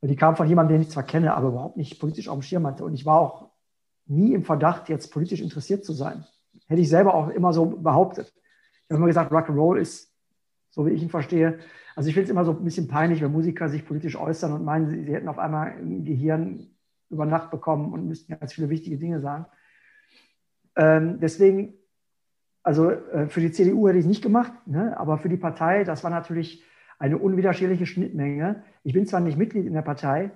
Weil 0.00 0.10
die 0.10 0.16
kam 0.16 0.36
von 0.36 0.48
jemandem, 0.48 0.76
den 0.76 0.82
ich 0.82 0.90
zwar 0.90 1.02
kenne, 1.02 1.34
aber 1.34 1.48
überhaupt 1.48 1.76
nicht 1.76 2.00
politisch 2.00 2.28
auf 2.28 2.38
dem 2.38 2.42
Schirm 2.42 2.66
hatte. 2.66 2.84
Und 2.84 2.94
ich 2.94 3.04
war 3.04 3.18
auch 3.20 3.50
nie 4.06 4.32
im 4.32 4.44
Verdacht, 4.44 4.88
jetzt 4.88 5.12
politisch 5.12 5.40
interessiert 5.40 5.84
zu 5.84 5.92
sein. 5.92 6.24
Hätte 6.72 6.80
ich 6.80 6.88
selber 6.88 7.12
auch 7.12 7.28
immer 7.28 7.52
so 7.52 7.66
behauptet. 7.66 8.32
Ich 8.34 8.90
habe 8.90 8.96
immer 8.96 9.06
gesagt, 9.06 9.30
Rock'n'Roll 9.30 9.76
ist, 9.76 10.10
so 10.70 10.86
wie 10.86 10.92
ich 10.92 11.02
ihn 11.02 11.10
verstehe, 11.10 11.58
also 11.94 12.08
ich 12.08 12.14
finde 12.14 12.24
es 12.24 12.30
immer 12.30 12.46
so 12.46 12.52
ein 12.52 12.64
bisschen 12.64 12.88
peinlich, 12.88 13.20
wenn 13.20 13.30
Musiker 13.30 13.68
sich 13.68 13.86
politisch 13.86 14.16
äußern 14.16 14.54
und 14.54 14.64
meinen, 14.64 14.88
sie, 14.88 15.12
hätten 15.12 15.28
auf 15.28 15.38
einmal 15.38 15.72
ein 15.72 16.06
Gehirn 16.06 16.70
über 17.10 17.26
Nacht 17.26 17.50
bekommen 17.50 17.92
und 17.92 18.08
müssten 18.08 18.38
ganz 18.38 18.54
viele 18.54 18.70
wichtige 18.70 18.96
Dinge 18.96 19.20
sagen. 19.20 19.44
Ähm, 20.74 21.20
deswegen, 21.20 21.74
also 22.62 22.90
äh, 22.90 23.26
für 23.26 23.40
die 23.40 23.52
CDU 23.52 23.86
hätte 23.86 23.98
ich 23.98 24.06
es 24.06 24.08
nicht 24.08 24.22
gemacht, 24.22 24.54
ne? 24.66 24.98
aber 24.98 25.18
für 25.18 25.28
die 25.28 25.36
Partei, 25.36 25.84
das 25.84 26.02
war 26.04 26.10
natürlich 26.10 26.64
eine 26.98 27.18
unwiderstehliche 27.18 27.84
Schnittmenge. 27.84 28.62
Ich 28.82 28.94
bin 28.94 29.06
zwar 29.06 29.20
nicht 29.20 29.36
Mitglied 29.36 29.66
in 29.66 29.74
der 29.74 29.82
Partei, 29.82 30.30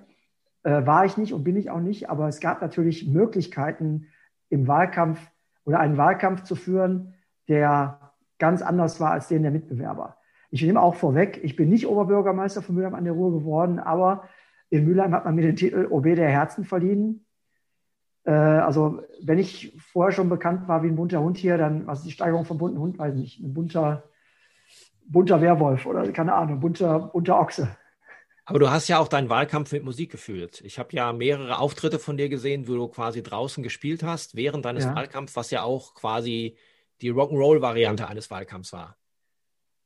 äh, 0.61 0.85
war 0.85 1.03
ich 1.03 1.17
nicht 1.17 1.33
und 1.33 1.43
bin 1.43 1.55
ich 1.55 1.71
auch 1.71 1.79
nicht, 1.79 2.11
aber 2.11 2.27
es 2.27 2.39
gab 2.39 2.61
natürlich 2.61 3.07
Möglichkeiten 3.07 4.05
im 4.49 4.67
Wahlkampf 4.67 5.19
oder 5.67 5.81
einen 5.81 5.97
Wahlkampf 5.97 6.43
zu 6.43 6.55
führen, 6.55 7.13
der 7.49 8.13
ganz 8.39 8.61
anders 8.61 8.99
war 9.01 9.11
als 9.11 9.27
den 9.27 9.43
der 9.43 9.51
Mitbewerber. 9.51 10.15
Ich 10.49 10.63
nehme 10.63 10.81
auch 10.81 10.95
vorweg, 10.95 11.41
ich 11.43 11.57
bin 11.57 11.67
nicht 11.67 11.87
Oberbürgermeister 11.87 12.61
von 12.61 12.75
Mülheim 12.75 12.95
an 12.95 13.03
der 13.03 13.13
Ruhr 13.13 13.37
geworden, 13.37 13.77
aber 13.79 14.23
in 14.69 14.85
Mülheim 14.85 15.13
hat 15.13 15.25
man 15.25 15.35
mir 15.35 15.41
den 15.41 15.57
Titel 15.57 15.87
OB 15.89 16.15
der 16.15 16.29
Herzen 16.29 16.63
verliehen. 16.63 17.25
Äh, 18.23 18.31
also, 18.31 19.01
wenn 19.21 19.39
ich 19.39 19.77
vorher 19.91 20.13
schon 20.13 20.29
bekannt 20.29 20.69
war 20.69 20.83
wie 20.83 20.87
ein 20.87 20.95
bunter 20.95 21.19
Hund 21.19 21.37
hier, 21.37 21.57
dann, 21.57 21.85
was 21.85 21.99
ist 21.99 22.07
die 22.07 22.11
Steigerung 22.11 22.45
von 22.45 22.57
bunten 22.57 22.79
Hund? 22.79 22.97
Weiß 22.97 23.13
nicht, 23.13 23.41
ein 23.41 23.53
bunter, 23.53 24.03
bunter 25.05 25.41
Werwolf 25.41 25.85
oder 25.85 26.09
keine 26.13 26.33
Ahnung, 26.33 26.61
bunter, 26.61 27.11
bunter 27.11 27.41
Ochse. 27.41 27.67
Aber 28.49 28.59
du 28.59 28.71
hast 28.71 28.87
ja 28.87 28.97
auch 28.97 29.09
deinen 29.09 29.29
Wahlkampf 29.29 29.73
mit 29.73 29.83
Musik 29.83 30.09
geführt. 30.09 30.61
Ich 30.61 30.79
habe 30.79 30.89
ja 30.93 31.11
mehrere 31.11 31.59
Auftritte 31.59 31.99
von 31.99 32.15
dir 32.15 32.29
gesehen, 32.29 32.69
wo 32.69 32.75
du 32.75 32.87
quasi 32.87 33.21
draußen 33.21 33.61
gespielt 33.61 34.03
hast 34.03 34.37
während 34.37 34.63
deines 34.63 34.85
ja. 34.85 34.95
Wahlkampfs, 34.95 35.35
was 35.35 35.51
ja 35.51 35.63
auch 35.63 35.93
quasi 35.95 36.55
die 37.01 37.11
Rock'n'Roll-Variante 37.11 38.07
eines 38.07 38.31
Wahlkampfs 38.31 38.71
war. 38.71 38.95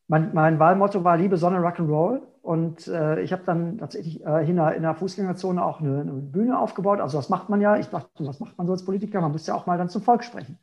Mein, 0.08 0.36
mein, 0.36 0.60
Wahlmotto 0.60 1.04
war 1.04 1.18
Liebe, 1.18 1.38
Sonne, 1.38 1.58
Rock'n'Roll. 1.58 2.22
Und 2.44 2.88
äh, 2.88 3.22
ich 3.22 3.34
habe 3.34 3.42
dann 3.46 3.80
tatsächlich 3.80 4.24
äh, 4.24 4.48
in, 4.48 4.58
der, 4.58 4.76
in 4.76 4.84
der 4.84 4.94
Fußgängerzone 4.94 5.64
auch 5.64 5.80
eine, 5.80 6.02
eine, 6.02 6.12
Bühne 6.12 6.60
aufgebaut. 6.60 7.00
Also 7.00 7.18
das 7.18 7.30
macht 7.30 7.50
man 7.50 7.62
ja. 7.62 7.78
Ich 7.78 7.88
dachte, 7.88 8.28
was 8.28 8.40
macht 8.40 8.60
man 8.60 8.68
so 8.68 8.74
als 8.74 8.86
Politiker? 8.86 9.22
Man 9.22 9.32
muss 9.32 9.48
ja 9.48 9.56
auch 9.56 9.66
mal 9.66 9.80
dann 9.80 9.90
zum 9.90 10.04
Volk 10.04 10.24
sprechen. 10.24 10.60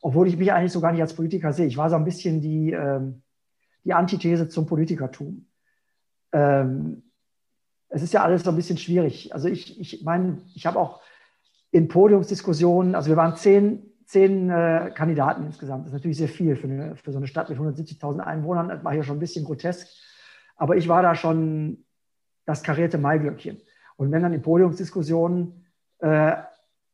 Obwohl 0.00 0.28
ich 0.28 0.36
mich 0.36 0.52
eigentlich 0.52 0.72
so 0.72 0.80
gar 0.80 0.92
nicht 0.92 1.02
als 1.02 1.14
Politiker 1.14 1.52
sehe. 1.52 1.66
Ich 1.66 1.76
war 1.76 1.90
so 1.90 1.96
ein 1.96 2.04
bisschen 2.04 2.40
die, 2.40 2.70
ähm, 2.70 3.22
die 3.82 3.94
Antithese 3.94 4.48
zum 4.48 4.66
Politikertum. 4.66 5.48
Ähm, 6.30 7.02
es 7.88 8.02
ist 8.02 8.12
ja 8.12 8.22
alles 8.22 8.42
so 8.42 8.50
ein 8.50 8.56
bisschen 8.56 8.78
schwierig. 8.78 9.32
Also 9.34 9.48
ich, 9.48 9.80
ich 9.80 10.04
meine, 10.04 10.38
ich 10.54 10.66
habe 10.66 10.78
auch 10.78 11.00
in 11.70 11.88
Podiumsdiskussionen, 11.88 12.94
also 12.94 13.08
wir 13.08 13.16
waren 13.16 13.36
zehn, 13.36 13.82
zehn 14.06 14.50
äh, 14.50 14.92
Kandidaten 14.94 15.44
insgesamt. 15.44 15.82
Das 15.84 15.88
ist 15.88 15.94
natürlich 15.94 16.16
sehr 16.16 16.28
viel 16.28 16.56
für, 16.56 16.66
eine, 16.66 16.96
für 16.96 17.12
so 17.12 17.18
eine 17.18 17.26
Stadt 17.26 17.48
mit 17.48 17.58
170.000 17.58 18.20
Einwohnern. 18.20 18.68
Das 18.68 18.84
war 18.84 18.92
hier 18.92 19.02
schon 19.02 19.16
ein 19.16 19.20
bisschen 19.20 19.44
grotesk. 19.44 19.88
Aber 20.56 20.76
ich 20.76 20.88
war 20.88 21.02
da 21.02 21.14
schon 21.14 21.84
das 22.44 22.62
karierte 22.62 22.98
Maiglöckchen. 22.98 23.60
Und 23.96 24.12
wenn 24.12 24.22
dann 24.22 24.32
in 24.32 24.42
Podiumsdiskussionen 24.42 25.66
äh, 25.98 26.36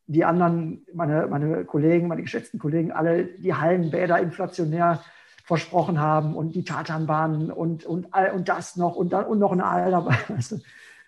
die 0.06 0.24
anderen, 0.24 0.84
meine, 0.92 1.26
meine 1.26 1.64
Kollegen, 1.64 2.08
meine 2.08 2.22
geschätzten 2.22 2.58
Kollegen, 2.58 2.92
alle 2.92 3.24
die 3.24 3.54
Hallenbäder 3.54 4.18
inflationär 4.18 5.00
versprochen 5.44 6.00
haben 6.00 6.34
und 6.34 6.54
die 6.54 6.64
Tatanbahnen 6.64 7.50
und, 7.50 7.84
und, 7.84 8.08
und 8.34 8.48
das 8.48 8.76
noch 8.76 8.96
und, 8.96 9.12
dann, 9.12 9.24
und 9.24 9.38
noch 9.38 9.52
ein 9.52 9.60
Aal 9.60 9.90
dabei. 9.90 10.16
Weißt 10.28 10.52
du? 10.52 10.58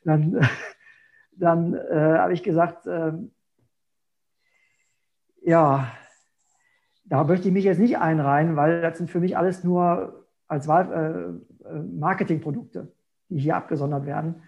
Dann, 0.04 0.40
dann 1.32 1.74
äh, 1.74 2.18
habe 2.18 2.32
ich 2.32 2.42
gesagt, 2.42 2.86
äh, 2.86 3.12
ja, 5.42 5.92
da 7.04 7.24
möchte 7.24 7.48
ich 7.48 7.54
mich 7.54 7.64
jetzt 7.64 7.78
nicht 7.78 7.98
einreihen, 7.98 8.56
weil 8.56 8.80
das 8.80 8.98
sind 8.98 9.10
für 9.10 9.20
mich 9.20 9.36
alles 9.36 9.64
nur 9.64 10.26
als 10.46 10.68
Wahl, 10.68 11.42
äh, 11.64 11.68
äh 11.68 11.82
Marketingprodukte, 11.82 12.92
die 13.28 13.38
hier 13.38 13.56
abgesondert 13.56 14.06
werden. 14.06 14.42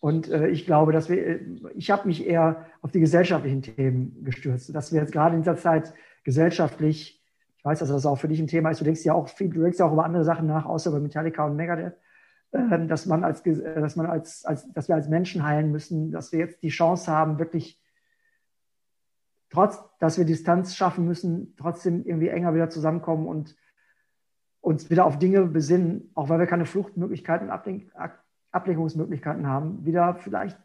Und 0.00 0.30
äh, 0.30 0.48
ich 0.48 0.66
glaube, 0.66 0.92
dass 0.92 1.08
wir, 1.08 1.26
äh, 1.26 1.40
ich 1.74 1.90
habe 1.90 2.06
mich 2.06 2.26
eher 2.26 2.66
auf 2.82 2.90
die 2.90 3.00
gesellschaftlichen 3.00 3.62
Themen 3.62 4.22
gestürzt, 4.22 4.74
dass 4.74 4.92
wir 4.92 5.00
jetzt 5.00 5.12
gerade 5.12 5.34
in 5.34 5.42
dieser 5.42 5.56
Zeit 5.56 5.94
gesellschaftlich 6.24 7.24
ich 7.64 7.66
weiß, 7.66 7.78
dass 7.78 7.88
das 7.88 8.04
auch 8.04 8.16
für 8.16 8.28
dich 8.28 8.40
ein 8.40 8.46
Thema 8.46 8.68
ist. 8.68 8.82
Du 8.82 8.84
denkst 8.84 9.06
ja 9.06 9.14
auch 9.14 9.26
viel, 9.26 9.48
du 9.48 9.62
denkst 9.62 9.78
ja 9.78 9.86
auch 9.86 9.92
über 9.94 10.04
andere 10.04 10.22
Sachen 10.22 10.46
nach, 10.46 10.66
außer 10.66 10.90
über 10.90 11.00
Metallica 11.00 11.46
und 11.46 11.56
Megadeth, 11.56 11.96
dass 12.88 13.06
man 13.06 13.24
als, 13.24 13.44
äh, 13.46 13.80
dass 13.80 13.96
man 13.96 14.06
als, 14.06 14.44
als, 14.44 14.70
dass 14.72 14.88
wir 14.88 14.94
als 14.94 15.08
Menschen 15.08 15.42
heilen 15.42 15.72
müssen, 15.72 16.12
dass 16.12 16.32
wir 16.32 16.38
jetzt 16.38 16.62
die 16.62 16.68
Chance 16.68 17.10
haben, 17.10 17.38
wirklich 17.38 17.80
trotz, 19.50 19.78
dass 19.98 20.18
wir 20.18 20.24
Distanz 20.24 20.74
schaffen 20.76 21.04
müssen, 21.04 21.54
trotzdem 21.56 22.04
irgendwie 22.04 22.28
enger 22.28 22.54
wieder 22.54 22.70
zusammenkommen 22.70 23.26
und 23.26 23.56
uns 24.60 24.88
wieder 24.88 25.04
auf 25.04 25.18
Dinge 25.18 25.44
besinnen, 25.46 26.10
auch 26.14 26.28
weil 26.28 26.38
wir 26.38 26.46
keine 26.46 26.66
Fluchtmöglichkeiten, 26.66 27.50
Ablenk 27.50 27.92
Ablenkungsmöglichkeiten 28.52 29.48
haben, 29.48 29.84
wieder 29.84 30.14
vielleicht 30.14 30.56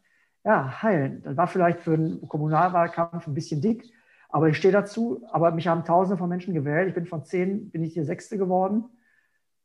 ja, 0.46 0.84
heilen. 0.84 1.24
Das 1.24 1.38
war 1.38 1.48
vielleicht 1.48 1.80
für 1.80 1.96
einen 1.96 2.28
Kommunalwahlkampf 2.28 3.26
ein 3.26 3.34
bisschen 3.34 3.62
dick, 3.62 3.92
aber 4.30 4.48
ich 4.48 4.58
stehe 4.58 4.72
dazu, 4.72 5.24
aber 5.32 5.50
mich 5.52 5.68
haben 5.68 5.84
Tausende 5.84 6.18
von 6.18 6.30
Menschen 6.30 6.54
gewählt. 6.54 6.88
Ich 6.88 6.94
bin 6.94 7.08
von 7.08 7.26
zehn, 7.26 7.72
bin 7.72 7.84
ich 7.84 7.94
hier 7.96 8.06
Sechste 8.06 8.38
geworden. 8.38 8.86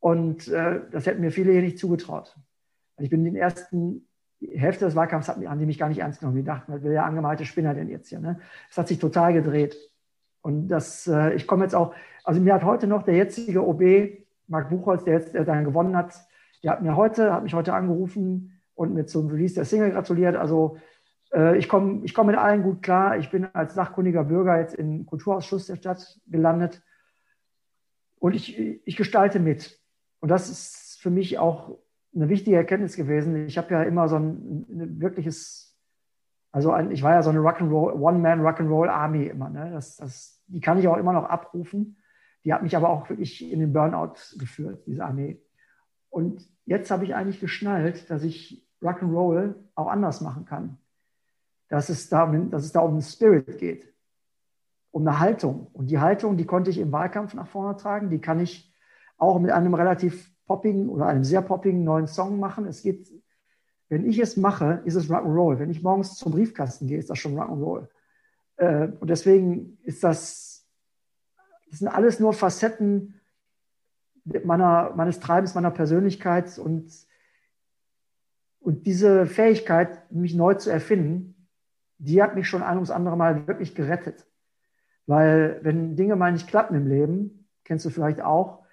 Und 0.04 0.48
äh, 0.48 0.82
das 0.90 1.06
hätten 1.06 1.22
mir 1.22 1.30
viele 1.30 1.52
hier 1.52 1.62
nicht 1.62 1.78
zugetraut. 1.78 2.36
Ich 2.98 3.08
bin 3.08 3.20
in 3.20 3.32
den 3.32 3.36
ersten 3.36 4.06
Hälfte 4.38 4.84
des 4.84 4.94
Wahlkampfs, 4.94 5.30
haben 5.30 5.58
die 5.58 5.64
mich 5.64 5.78
gar 5.78 5.88
nicht 5.88 6.00
ernst 6.00 6.20
genommen. 6.20 6.36
Die 6.36 6.44
dachten, 6.44 6.70
was 6.70 6.82
will 6.82 6.92
der 6.92 7.06
angemalte 7.06 7.46
Spinner 7.46 7.72
denn 7.72 7.88
jetzt 7.88 8.10
hier? 8.10 8.20
Ne? 8.20 8.38
Hat 8.76 8.86
sich 8.86 8.98
total 8.98 9.32
gedreht. 9.32 9.78
Und 10.42 10.68
das, 10.68 11.06
äh, 11.06 11.32
ich 11.32 11.46
komme 11.46 11.64
jetzt 11.64 11.74
auch, 11.74 11.94
also 12.22 12.38
mir 12.38 12.52
hat 12.52 12.64
heute 12.64 12.86
noch 12.86 13.02
der 13.04 13.14
jetzige 13.14 13.66
OB, 13.66 13.80
Marc 14.46 14.68
Buchholz, 14.68 15.04
der 15.04 15.14
jetzt 15.14 15.32
der 15.32 15.46
dann 15.46 15.64
gewonnen 15.64 15.96
hat, 15.96 16.12
der 16.62 16.72
hat 16.72 16.82
mir 16.82 16.96
heute, 16.96 17.32
hat 17.32 17.42
mich 17.42 17.54
heute 17.54 17.72
angerufen 17.72 18.60
und 18.74 18.92
mir 18.92 19.06
zum 19.06 19.28
Release 19.28 19.54
der 19.54 19.64
Single 19.64 19.92
gratuliert. 19.92 20.36
Also 20.36 20.76
äh, 21.32 21.56
ich 21.56 21.66
komme 21.66 22.02
ich 22.04 22.12
komm 22.12 22.26
mit 22.26 22.36
allen 22.36 22.62
gut 22.62 22.82
klar. 22.82 23.16
Ich 23.16 23.30
bin 23.30 23.46
als 23.54 23.72
sachkundiger 23.72 24.24
Bürger 24.24 24.58
jetzt 24.60 24.74
im 24.74 25.06
Kulturausschuss 25.06 25.68
der 25.68 25.76
Stadt 25.76 26.20
gelandet 26.26 26.82
und 28.18 28.34
ich, 28.34 28.58
ich 28.58 28.96
gestalte 28.96 29.40
mit. 29.40 29.82
Und 30.24 30.30
das 30.30 30.48
ist 30.48 30.98
für 31.02 31.10
mich 31.10 31.38
auch 31.38 31.76
eine 32.14 32.30
wichtige 32.30 32.56
Erkenntnis 32.56 32.96
gewesen. 32.96 33.46
Ich 33.46 33.58
habe 33.58 33.74
ja 33.74 33.82
immer 33.82 34.08
so 34.08 34.16
ein, 34.16 34.64
ein 34.70 34.98
wirkliches, 34.98 35.78
also 36.50 36.72
ein, 36.72 36.90
ich 36.90 37.02
war 37.02 37.12
ja 37.12 37.22
so 37.22 37.28
eine 37.28 37.40
Rock'n'Roll, 37.40 37.92
One-Man 38.00 38.40
Rock'n'Roll 38.40 38.88
Army 38.88 39.26
immer. 39.26 39.50
Ne? 39.50 39.70
Das, 39.70 39.96
das, 39.96 40.42
die 40.46 40.60
kann 40.60 40.78
ich 40.78 40.88
auch 40.88 40.96
immer 40.96 41.12
noch 41.12 41.24
abrufen. 41.24 41.98
Die 42.42 42.54
hat 42.54 42.62
mich 42.62 42.74
aber 42.74 42.88
auch 42.88 43.10
wirklich 43.10 43.52
in 43.52 43.60
den 43.60 43.74
Burnout 43.74 44.14
geführt, 44.38 44.86
diese 44.86 45.04
Armee. 45.04 45.42
Und 46.08 46.48
jetzt 46.64 46.90
habe 46.90 47.04
ich 47.04 47.14
eigentlich 47.14 47.40
geschnallt, 47.40 48.08
dass 48.08 48.22
ich 48.22 48.66
Rock'n'Roll 48.80 49.54
auch 49.74 49.88
anders 49.88 50.22
machen 50.22 50.46
kann 50.46 50.78
dass 51.68 51.88
es, 51.88 52.08
da, 52.08 52.26
dass 52.26 52.64
es 52.64 52.72
da 52.72 52.80
um 52.80 52.94
den 52.94 53.02
Spirit 53.02 53.58
geht, 53.58 53.92
um 54.90 55.06
eine 55.06 55.18
Haltung. 55.18 55.66
Und 55.72 55.88
die 55.88 55.98
Haltung, 55.98 56.38
die 56.38 56.46
konnte 56.46 56.70
ich 56.70 56.78
im 56.78 56.92
Wahlkampf 56.92 57.34
nach 57.34 57.48
vorne 57.48 57.76
tragen, 57.76 58.10
die 58.10 58.20
kann 58.20 58.38
ich 58.38 58.73
auch 59.16 59.38
mit 59.38 59.50
einem 59.50 59.74
relativ 59.74 60.32
poppigen 60.46 60.88
oder 60.88 61.06
einem 61.06 61.24
sehr 61.24 61.42
poppigen 61.42 61.84
neuen 61.84 62.06
Song 62.06 62.38
machen. 62.38 62.66
Es 62.66 62.82
geht, 62.82 63.10
wenn 63.88 64.08
ich 64.08 64.18
es 64.18 64.36
mache, 64.36 64.82
ist 64.84 64.94
es 64.94 65.08
Rock'n'Roll. 65.08 65.58
Wenn 65.58 65.70
ich 65.70 65.82
morgens 65.82 66.16
zum 66.16 66.32
Briefkasten 66.32 66.86
gehe, 66.86 66.98
ist 66.98 67.10
das 67.10 67.18
schon 67.18 67.38
Rock'n'Roll. 67.38 67.88
Äh, 68.56 68.88
und 69.00 69.08
deswegen 69.08 69.78
ist 69.82 70.04
das, 70.04 70.66
das 71.70 71.78
sind 71.78 71.88
alles 71.88 72.20
nur 72.20 72.32
Facetten 72.32 73.20
meiner, 74.24 74.92
meines 74.94 75.20
Treibens, 75.20 75.54
meiner 75.54 75.70
Persönlichkeit 75.70 76.58
und, 76.58 76.90
und 78.60 78.86
diese 78.86 79.26
Fähigkeit, 79.26 80.10
mich 80.10 80.34
neu 80.34 80.54
zu 80.54 80.70
erfinden, 80.70 81.48
die 81.98 82.22
hat 82.22 82.34
mich 82.34 82.48
schon 82.48 82.62
ein 82.62 82.76
ums 82.76 82.90
andere 82.90 83.16
Mal 83.16 83.46
wirklich 83.46 83.74
gerettet. 83.74 84.26
Weil 85.06 85.60
wenn 85.62 85.96
Dinge 85.96 86.16
mal 86.16 86.32
nicht 86.32 86.48
klappen 86.48 86.76
im 86.76 86.86
Leben, 86.86 87.48
kennst 87.64 87.84
du 87.84 87.90
vielleicht 87.90 88.22
auch, 88.22 88.63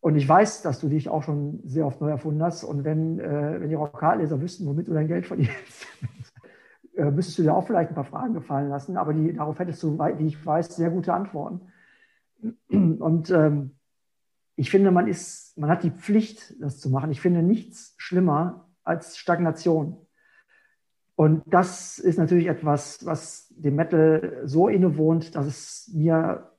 und 0.00 0.16
ich 0.16 0.26
weiß, 0.26 0.62
dass 0.62 0.80
du 0.80 0.88
dich 0.88 1.08
auch 1.08 1.22
schon 1.22 1.60
sehr 1.64 1.86
oft 1.86 2.00
neu 2.00 2.08
erfunden 2.08 2.42
hast. 2.42 2.64
Und 2.64 2.84
wenn, 2.84 3.20
äh, 3.20 3.60
wenn 3.60 3.68
die 3.68 3.74
Lokalleser 3.74 4.40
wüssten, 4.40 4.66
womit 4.66 4.88
du 4.88 4.94
dein 4.94 5.08
Geld 5.08 5.26
verdienst, 5.26 5.86
äh, 6.96 7.10
müsstest 7.10 7.38
du 7.38 7.42
dir 7.42 7.54
auch 7.54 7.66
vielleicht 7.66 7.90
ein 7.90 7.94
paar 7.94 8.04
Fragen 8.04 8.32
gefallen 8.32 8.70
lassen, 8.70 8.96
aber 8.96 9.12
die, 9.12 9.34
darauf 9.34 9.58
hättest 9.58 9.82
du, 9.82 9.98
wie 9.98 10.26
ich 10.26 10.44
weiß, 10.44 10.74
sehr 10.74 10.90
gute 10.90 11.12
Antworten. 11.12 11.60
Und 12.68 13.30
ähm, 13.30 13.76
ich 14.56 14.70
finde, 14.70 14.90
man 14.90 15.06
ist, 15.06 15.56
man 15.58 15.70
hat 15.70 15.82
die 15.82 15.90
Pflicht, 15.90 16.54
das 16.60 16.80
zu 16.80 16.88
machen. 16.88 17.10
Ich 17.10 17.20
finde 17.20 17.42
nichts 17.42 17.94
schlimmer 17.98 18.68
als 18.82 19.18
Stagnation. 19.18 20.06
Und 21.14 21.42
das 21.46 21.98
ist 21.98 22.18
natürlich 22.18 22.46
etwas, 22.46 23.04
was 23.04 23.48
dem 23.50 23.76
Metal 23.76 24.40
so 24.44 24.68
innewohnt, 24.68 25.34
dass 25.34 25.46
es 25.46 25.90
mir 25.94 26.49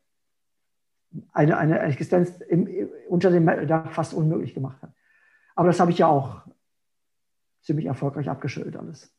eine, 1.32 1.58
eine 1.58 1.80
Existenz 1.80 2.40
im, 2.50 2.68
unter 3.08 3.32
dem 3.32 3.46
Metal 3.46 3.68
da 3.68 3.86
fast 3.86 4.14
unmöglich 4.14 4.54
gemacht 4.54 4.82
hat. 4.82 4.94
Aber 5.56 5.68
das 5.68 5.80
habe 5.80 5.92
ich 5.92 5.98
ja 5.98 6.08
auch 6.08 6.42
ziemlich 7.62 7.86
erfolgreich 7.86 8.30
abgeschüttelt 8.30 8.76
alles. 8.78 9.14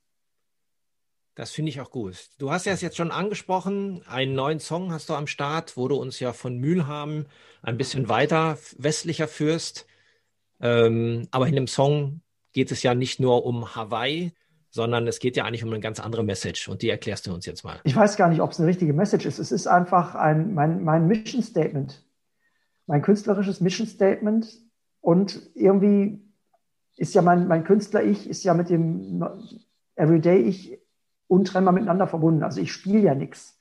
Das 1.35 1.51
finde 1.51 1.71
ich 1.71 1.81
auch 1.81 1.91
gut. 1.91 2.29
Du 2.39 2.51
hast 2.51 2.67
ja 2.67 2.73
es 2.73 2.83
jetzt 2.83 2.97
schon 2.97 3.11
angesprochen, 3.11 4.03
einen 4.07 4.35
neuen 4.35 4.61
Song 4.61 4.93
hast 4.93 5.09
du 5.09 5.15
am 5.15 5.27
Start, 5.27 5.79
wo 5.79 5.89
du 5.89 5.97
uns 5.97 6.21
ja 6.21 6.35
von 6.35 6.59
Mülheim 6.59 7.27
ein 7.63 7.79
bisschen 7.79 8.09
weiter 8.11 8.59
westlicher 8.77 9.29
führst. 9.29 9.87
Ähm, 10.61 11.29
aber 11.31 11.49
in 11.49 11.55
dem 11.55 11.69
Song 11.69 12.21
geht 12.53 12.71
es 12.71 12.83
ja 12.83 12.95
nicht 12.95 13.19
nur 13.19 13.47
um 13.47 13.75
Hawaii, 13.75 14.33
sondern 14.73 15.07
es 15.07 15.19
geht 15.19 15.37
ja 15.37 15.45
eigentlich 15.45 15.63
um 15.63 15.71
eine 15.71 15.81
ganz 15.81 16.01
andere 16.01 16.25
Message 16.25 16.69
und 16.69 16.81
die 16.81 16.89
erklärst 16.89 17.27
du 17.27 17.35
uns 17.35 17.45
jetzt 17.45 17.63
mal. 17.63 17.79
Ich 17.85 17.95
weiß 17.95 18.17
gar 18.17 18.29
nicht, 18.29 18.41
ob 18.41 18.51
es 18.51 18.59
eine 18.59 18.69
richtige 18.69 18.95
Message 18.95 19.27
ist. 19.27 19.39
Es 19.39 19.53
ist 19.53 19.67
einfach 19.67 20.15
ein, 20.15 20.55
mein, 20.55 20.83
mein 20.83 21.07
Mission 21.07 21.43
Statement, 21.43 22.03
mein 22.87 23.03
künstlerisches 23.03 23.61
Mission 23.61 23.87
Statement 23.87 24.49
und 25.03 25.41
irgendwie 25.55 26.27
ist 26.97 27.15
ja 27.15 27.21
mein, 27.21 27.49
mein 27.49 27.65
Künstler-Ich 27.65 28.29
ist 28.29 28.45
ja 28.45 28.55
mit 28.55 28.71
dem 28.71 29.23
Everyday-Ich 29.95 30.81
untrennbar 31.27 31.75
miteinander 31.75 32.07
verbunden. 32.07 32.43
Also 32.43 32.61
ich 32.61 32.73
spiele 32.73 33.01
ja 33.01 33.15
nichts. 33.15 33.59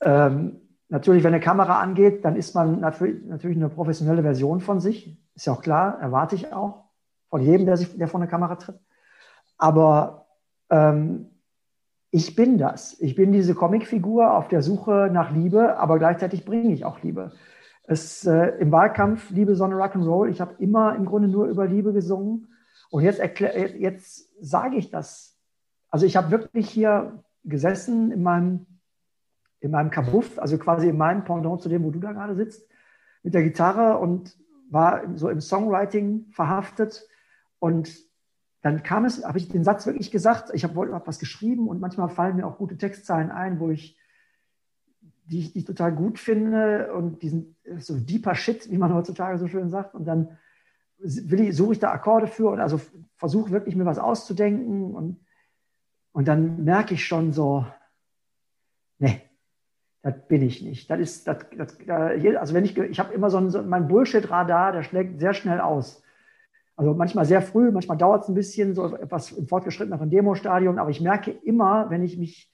Ähm, 0.00 0.62
natürlich, 0.88 1.24
wenn 1.24 1.34
eine 1.34 1.42
Kamera 1.42 1.78
angeht, 1.78 2.24
dann 2.24 2.36
ist 2.36 2.54
man 2.54 2.80
natürlich, 2.80 3.56
eine 3.56 3.68
professionelle 3.68 4.22
Version 4.22 4.60
von 4.60 4.80
sich. 4.80 5.18
Ist 5.34 5.46
ja 5.46 5.52
auch 5.52 5.62
klar, 5.62 5.98
erwarte 6.00 6.36
ich 6.36 6.52
auch 6.54 6.84
von 7.28 7.42
jedem, 7.42 7.66
der, 7.66 7.76
sich, 7.76 7.96
der 7.98 8.08
vor 8.08 8.20
eine 8.20 8.30
Kamera 8.30 8.56
tritt. 8.56 8.78
Aber 9.60 10.26
ähm, 10.70 11.26
ich 12.10 12.34
bin 12.34 12.58
das. 12.58 13.00
Ich 13.00 13.14
bin 13.14 13.30
diese 13.30 13.54
Comicfigur 13.54 14.34
auf 14.34 14.48
der 14.48 14.62
Suche 14.62 15.08
nach 15.12 15.30
Liebe, 15.30 15.76
aber 15.76 15.98
gleichzeitig 15.98 16.44
bringe 16.44 16.72
ich 16.72 16.84
auch 16.84 17.02
Liebe. 17.02 17.32
Es, 17.84 18.26
äh, 18.26 18.58
Im 18.58 18.72
Wahlkampf 18.72 19.30
Liebe, 19.30 19.54
Sonne, 19.54 19.76
Rock'n'Roll. 19.76 20.28
Ich 20.28 20.40
habe 20.40 20.54
immer 20.58 20.96
im 20.96 21.06
Grunde 21.06 21.28
nur 21.28 21.46
über 21.46 21.66
Liebe 21.66 21.92
gesungen. 21.92 22.48
Und 22.90 23.04
jetzt, 23.04 23.20
jetzt 23.20 24.28
sage 24.40 24.76
ich 24.76 24.90
das 24.90 25.30
also 25.90 26.06
ich 26.06 26.16
habe 26.16 26.30
wirklich 26.30 26.70
hier 26.70 27.22
gesessen 27.44 28.12
in 28.12 28.22
meinem, 28.22 28.66
in 29.60 29.72
meinem 29.72 29.90
Kabuff, 29.90 30.38
also 30.38 30.56
quasi 30.56 30.88
in 30.88 30.96
meinem 30.96 31.24
Pendant 31.24 31.60
zu 31.60 31.68
dem, 31.68 31.82
wo 31.82 31.90
du 31.90 31.98
da 31.98 32.12
gerade 32.12 32.36
sitzt, 32.36 32.68
mit 33.22 33.34
der 33.34 33.42
Gitarre 33.42 33.98
und 33.98 34.38
war 34.70 35.02
so 35.16 35.28
im 35.28 35.40
Songwriting 35.40 36.26
verhaftet. 36.30 37.06
Und 37.58 37.90
dann 38.62 38.82
kam 38.82 39.04
es, 39.04 39.24
habe 39.24 39.38
ich 39.38 39.48
den 39.48 39.64
Satz 39.64 39.86
wirklich 39.86 40.10
gesagt, 40.10 40.50
ich 40.52 40.64
habe 40.64 40.92
hab 40.92 41.06
was 41.06 41.18
geschrieben 41.18 41.68
und 41.68 41.80
manchmal 41.80 42.08
fallen 42.08 42.36
mir 42.36 42.46
auch 42.46 42.58
gute 42.58 42.76
Textzeilen 42.76 43.30
ein, 43.30 43.58
wo 43.58 43.70
ich, 43.70 43.96
die 45.24 45.40
ich, 45.40 45.52
die 45.52 45.60
ich 45.60 45.64
total 45.64 45.92
gut 45.92 46.18
finde 46.18 46.92
und 46.92 47.22
diesen 47.22 47.56
so 47.78 47.98
deeper 47.98 48.34
Shit, 48.34 48.70
wie 48.70 48.78
man 48.78 48.92
heutzutage 48.92 49.38
so 49.38 49.48
schön 49.48 49.70
sagt. 49.70 49.94
Und 49.94 50.04
dann 50.04 50.38
ich, 50.98 51.56
suche 51.56 51.72
ich 51.72 51.78
da 51.78 51.90
Akkorde 51.92 52.26
für 52.26 52.50
und 52.50 52.60
also 52.60 52.80
versuche 53.16 53.50
wirklich 53.50 53.76
mir 53.76 53.86
was 53.86 53.98
auszudenken 53.98 54.94
und 54.94 55.20
und 56.12 56.28
dann 56.28 56.64
merke 56.64 56.94
ich 56.94 57.06
schon 57.06 57.32
so, 57.32 57.66
nee, 58.98 59.22
das 60.02 60.14
bin 60.28 60.42
ich 60.42 60.62
nicht. 60.62 60.90
Das 60.90 60.98
ist, 60.98 61.26
das, 61.26 61.46
das, 61.56 61.76
also 61.88 62.54
wenn 62.54 62.64
ich, 62.64 62.76
ich 62.76 62.98
habe 62.98 63.14
immer 63.14 63.30
so, 63.30 63.38
ein, 63.38 63.50
so 63.50 63.62
mein 63.62 63.88
Bullshit-Radar, 63.88 64.72
der 64.72 64.82
schlägt 64.82 65.20
sehr 65.20 65.34
schnell 65.34 65.60
aus. 65.60 66.02
Also 66.80 66.94
manchmal 66.94 67.26
sehr 67.26 67.42
früh, 67.42 67.70
manchmal 67.70 67.98
dauert 67.98 68.22
es 68.22 68.30
ein 68.30 68.34
bisschen, 68.34 68.74
so 68.74 68.96
etwas 68.96 69.32
im 69.32 69.46
fortgeschritteneren 69.46 70.08
Demostadium, 70.08 70.78
aber 70.78 70.88
ich 70.88 71.02
merke 71.02 71.30
immer, 71.30 71.90
wenn 71.90 72.02
ich 72.02 72.16
mich 72.16 72.50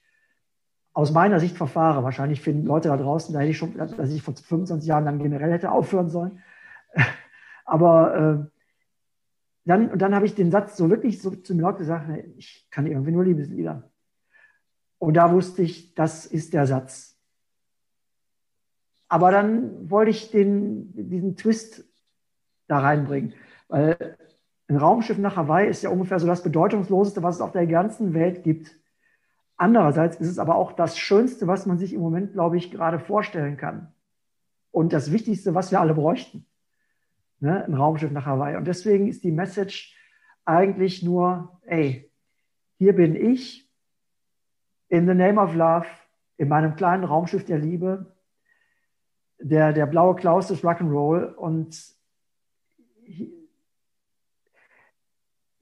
aus 0.91 1.13
meiner 1.13 1.39
Sicht 1.39 1.55
verfahre, 1.55 2.03
wahrscheinlich 2.03 2.41
finden 2.41 2.65
Leute 2.65 2.89
da 2.89 2.97
draußen, 2.97 3.33
da 3.33 3.39
hätte 3.39 3.51
ich 3.51 3.57
schon, 3.57 3.77
dass 3.77 4.11
ich 4.11 4.21
vor 4.21 4.35
25 4.35 4.85
Jahren 4.85 5.05
dann 5.05 5.19
generell 5.19 5.53
hätte 5.53 5.71
aufhören 5.71 6.09
sollen. 6.09 6.43
Aber 7.63 8.49
äh, 8.49 8.57
dann, 9.63 9.91
und 9.91 10.01
dann 10.01 10.13
habe 10.13 10.25
ich 10.25 10.35
den 10.35 10.51
Satz 10.51 10.75
so 10.75 10.89
wirklich 10.89 11.21
so 11.21 11.31
zu 11.31 11.55
mir 11.55 11.61
laut 11.61 11.77
gesagt, 11.77 12.09
ich 12.35 12.67
kann 12.69 12.85
irgendwie 12.85 13.13
nur 13.13 13.23
Liebeslieder. 13.23 13.89
Und 14.97 15.13
da 15.13 15.31
wusste 15.31 15.61
ich, 15.61 15.95
das 15.95 16.25
ist 16.25 16.53
der 16.53 16.67
Satz. 16.67 17.17
Aber 19.07 19.31
dann 19.31 19.89
wollte 19.89 20.11
ich 20.11 20.31
den, 20.31 20.91
diesen 21.07 21.37
Twist 21.37 21.85
da 22.67 22.79
reinbringen. 22.79 23.33
Weil 23.67 24.17
ein 24.67 24.77
Raumschiff 24.77 25.17
nach 25.17 25.35
Hawaii 25.35 25.69
ist 25.69 25.83
ja 25.83 25.89
ungefähr 25.89 26.19
so 26.19 26.27
das 26.27 26.43
Bedeutungsloseste, 26.43 27.23
was 27.23 27.35
es 27.35 27.41
auf 27.41 27.51
der 27.51 27.67
ganzen 27.67 28.13
Welt 28.13 28.43
gibt. 28.43 28.71
Andererseits 29.55 30.17
ist 30.17 30.29
es 30.29 30.39
aber 30.39 30.55
auch 30.55 30.73
das 30.73 30.97
Schönste, 30.97 31.47
was 31.47 31.65
man 31.65 31.77
sich 31.77 31.93
im 31.93 32.01
Moment, 32.01 32.33
glaube 32.33 32.57
ich, 32.57 32.71
gerade 32.71 32.99
vorstellen 32.99 33.57
kann. 33.57 33.93
Und 34.71 34.93
das 34.93 35.11
Wichtigste, 35.11 35.55
was 35.55 35.71
wir 35.71 35.79
alle 35.79 35.93
bräuchten 35.93 36.45
ne, 37.39 37.65
ein 37.65 37.73
Raumschiff 37.73 38.11
nach 38.11 38.25
Hawaii. 38.25 38.55
Und 38.55 38.65
deswegen 38.65 39.07
ist 39.07 39.23
die 39.23 39.31
Message 39.31 39.95
eigentlich 40.45 41.03
nur, 41.03 41.59
ey, 41.65 42.09
hier 42.77 42.93
bin 42.93 43.15
ich 43.15 43.69
in 44.89 45.07
the 45.07 45.13
name 45.13 45.41
of 45.41 45.53
love, 45.55 45.87
in 46.37 46.47
meinem 46.47 46.75
kleinen 46.75 47.03
Raumschiff 47.03 47.45
der 47.45 47.57
Liebe, 47.57 48.15
der, 49.39 49.73
der 49.73 49.85
blaue 49.85 50.15
Klaus 50.15 50.47
des 50.47 50.63
Rock'n'Roll 50.63 51.33
und 51.33 51.95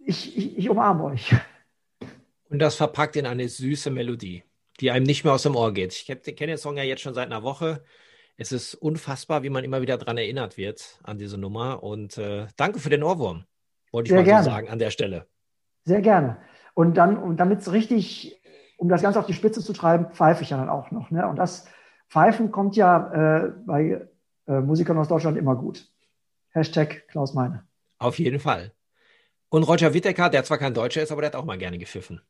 ich, 0.06 0.38
ich, 0.38 0.58
ich 0.58 0.70
umarme 0.70 1.04
euch. 1.06 1.36
Und 2.50 2.60
das 2.60 2.76
verpackt 2.76 3.16
in 3.16 3.26
eine 3.26 3.48
süße 3.48 3.90
Melodie, 3.90 4.44
die 4.80 4.92
einem 4.92 5.06
nicht 5.06 5.24
mehr 5.24 5.34
aus 5.34 5.44
dem 5.44 5.56
Ohr 5.56 5.74
geht. 5.74 5.94
Ich 5.94 6.06
kenne 6.06 6.52
den 6.54 6.58
Song 6.58 6.78
ja 6.78 6.84
jetzt 6.84 7.02
schon 7.02 7.14
seit 7.14 7.26
einer 7.26 7.44
Woche 7.44 7.84
es 8.38 8.52
ist 8.52 8.76
unfassbar, 8.76 9.44
wie 9.44 9.50
man 9.50 9.64
immer 9.64 9.82
wieder 9.82 9.98
daran 9.98 10.18
erinnert 10.18 10.58
wird, 10.58 11.00
an 11.04 11.18
diese 11.18 11.38
Nummer. 11.38 11.84
Und 11.84 12.18
äh, 12.18 12.48
danke 12.58 12.80
für 12.80 12.90
den 12.90 13.04
Ohrwurm, 13.04 13.46
wollte 13.92 14.08
ich 14.08 14.12
Sehr 14.12 14.20
mal 14.20 14.26
gerne. 14.26 14.44
so 14.44 14.50
sagen 14.50 14.70
an 14.70 14.80
der 14.80 14.92
Stelle. 14.92 15.28
Sehr 15.86 16.02
gerne. 16.02 16.38
Und 16.74 16.98
dann, 16.98 17.18
und 17.18 17.38
damit 17.38 17.60
es 17.60 17.72
richtig, 17.72 18.42
um 18.78 18.90
das 18.90 19.02
Ganze 19.02 19.20
auf 19.20 19.26
die 19.26 19.34
Spitze 19.34 19.62
zu 19.62 19.72
treiben, 19.72 20.12
pfeife 20.12 20.44
ich 20.44 20.50
ja 20.50 20.58
dann 20.58 20.70
auch 20.70 20.92
noch. 20.92 21.12
Ne? 21.12 21.26
Und 21.28 21.38
das 21.38 21.68
Pfeifen 22.10 22.52
kommt 22.52 22.76
ja 22.76 23.46
äh, 23.46 23.52
bei 23.66 24.08
äh, 24.48 24.60
Musikern 24.60 24.98
aus 24.98 25.08
Deutschland 25.08 25.38
immer 25.38 25.56
gut. 25.56 25.90
Hashtag 26.50 27.08
Klaus 27.08 27.34
Meine. 27.34 27.66
Auf 27.98 28.20
jeden 28.20 28.40
Fall. 28.40 28.74
Und 29.50 29.64
Roger 29.64 29.94
Whittaker, 29.94 30.30
der 30.30 30.44
zwar 30.44 30.58
kein 30.58 30.74
Deutscher 30.74 31.02
ist, 31.02 31.12
aber 31.12 31.22
der 31.22 31.30
hat 31.32 31.36
auch 31.36 31.46
mal 31.46 31.58
gerne 31.58 31.78
gepfiffen. 31.78 32.22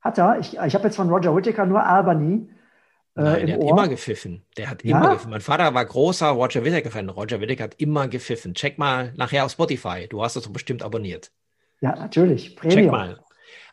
Hat 0.00 0.18
er? 0.18 0.38
Ich, 0.40 0.56
ich 0.58 0.74
habe 0.74 0.84
jetzt 0.84 0.96
von 0.96 1.08
Roger 1.08 1.34
Whittaker 1.34 1.66
nur 1.66 1.84
Albany 1.84 2.48
äh, 3.16 3.22
Nein, 3.22 3.46
der 3.46 3.54
hat 3.56 3.62
Ohr. 3.62 3.70
immer 3.70 3.88
gepfiffen. 3.88 4.44
Der 4.56 4.70
hat 4.70 4.84
ja? 4.84 4.98
immer 4.98 5.08
gepfiffen. 5.10 5.30
Mein 5.30 5.40
Vater 5.40 5.72
war 5.72 5.84
großer 5.84 6.28
Roger 6.28 6.64
Whittaker-Fan. 6.64 7.08
Roger 7.08 7.40
Whittaker 7.40 7.64
hat 7.64 7.74
immer 7.78 8.08
gepfiffen. 8.08 8.54
Check 8.54 8.78
mal 8.78 9.12
nachher 9.16 9.44
auf 9.46 9.52
Spotify. 9.52 10.06
Du 10.08 10.22
hast 10.22 10.36
das 10.36 10.52
bestimmt 10.52 10.82
abonniert. 10.82 11.32
Ja, 11.80 11.96
natürlich. 11.96 12.56
Premium. 12.56 12.80
Check 12.82 12.90
mal. 12.90 13.20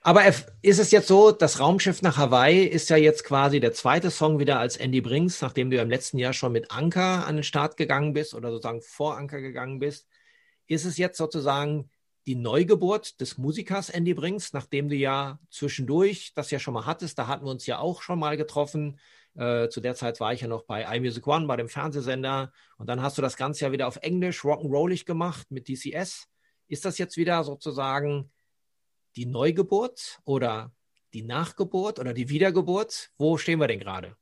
Aber 0.05 0.21
ist 0.27 0.79
es 0.79 0.91
jetzt 0.91 1.07
so, 1.07 1.31
das 1.31 1.61
Raumschiff 1.61 2.01
nach 2.01 2.17
Hawaii 2.17 2.63
ist 2.65 2.89
ja 2.89 2.97
jetzt 2.97 3.23
quasi 3.23 3.61
der 3.61 3.71
zweite 3.71 4.11
Song 4.11 4.37
wieder 4.37 4.59
als 4.59 4.75
Andy 4.75 4.99
Brinks, 4.99 5.41
nachdem 5.41 5.69
du 5.69 5.77
ja 5.77 5.83
im 5.83 5.89
letzten 5.89 6.17
Jahr 6.17 6.33
schon 6.33 6.51
mit 6.51 6.71
Anker 6.71 7.25
an 7.25 7.35
den 7.35 7.43
Start 7.43 7.77
gegangen 7.77 8.11
bist 8.11 8.33
oder 8.33 8.51
sozusagen 8.51 8.81
vor 8.81 9.17
Anker 9.17 9.39
gegangen 9.39 9.79
bist. 9.79 10.07
Ist 10.67 10.85
es 10.85 10.97
jetzt 10.97 11.17
sozusagen 11.17 11.89
die 12.25 12.35
Neugeburt 12.35 13.19
des 13.19 13.37
Musikers 13.37 13.89
Andy 13.89 14.13
Brinks, 14.13 14.53
nachdem 14.53 14.89
du 14.89 14.95
ja 14.95 15.39
zwischendurch 15.49 16.33
das 16.35 16.51
ja 16.51 16.59
schon 16.59 16.73
mal 16.73 16.85
hattest, 16.85 17.19
da 17.19 17.27
hatten 17.27 17.45
wir 17.45 17.51
uns 17.51 17.65
ja 17.65 17.79
auch 17.79 18.01
schon 18.01 18.19
mal 18.19 18.37
getroffen, 18.37 18.99
äh, 19.35 19.67
zu 19.69 19.81
der 19.81 19.95
Zeit 19.95 20.19
war 20.19 20.33
ich 20.33 20.41
ja 20.41 20.47
noch 20.47 20.63
bei 20.63 20.83
iMusic 20.83 21.25
One, 21.27 21.47
bei 21.47 21.57
dem 21.57 21.69
Fernsehsender. 21.69 22.51
Und 22.77 22.87
dann 22.87 23.01
hast 23.01 23.17
du 23.17 23.21
das 23.21 23.35
Ganze 23.35 23.65
ja 23.65 23.71
wieder 23.71 23.87
auf 23.87 23.97
Englisch, 23.97 24.43
rock'n'rollig 24.43 25.05
gemacht 25.05 25.47
mit 25.49 25.67
DCS. 25.67 26.27
Ist 26.67 26.85
das 26.85 26.97
jetzt 26.97 27.17
wieder 27.17 27.43
sozusagen 27.43 28.31
die 29.15 29.25
Neugeburt 29.25 30.19
oder 30.23 30.71
die 31.13 31.23
Nachgeburt 31.23 31.99
oder 31.99 32.13
die 32.13 32.29
Wiedergeburt? 32.29 33.11
Wo 33.17 33.37
stehen 33.37 33.59
wir 33.59 33.67
denn 33.67 33.79
gerade? 33.79 34.15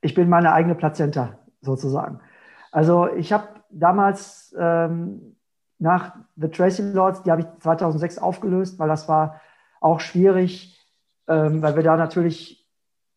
Ich 0.00 0.14
bin 0.14 0.28
meine 0.28 0.52
eigene 0.52 0.74
Plazenta 0.74 1.38
sozusagen. 1.60 2.20
Also 2.72 3.12
ich 3.14 3.32
habe 3.32 3.62
damals 3.70 4.54
ähm, 4.58 5.36
nach 5.80 6.14
The 6.36 6.48
Tracy 6.48 6.82
Lords, 6.82 7.22
die 7.22 7.30
habe 7.30 7.42
ich 7.42 7.46
2006 7.60 8.18
aufgelöst, 8.18 8.78
weil 8.78 8.88
das 8.88 9.08
war 9.08 9.40
auch 9.80 10.00
schwierig, 10.00 10.78
ähm, 11.26 11.62
weil 11.62 11.74
wir 11.74 11.82
da 11.82 11.96
natürlich 11.96 12.60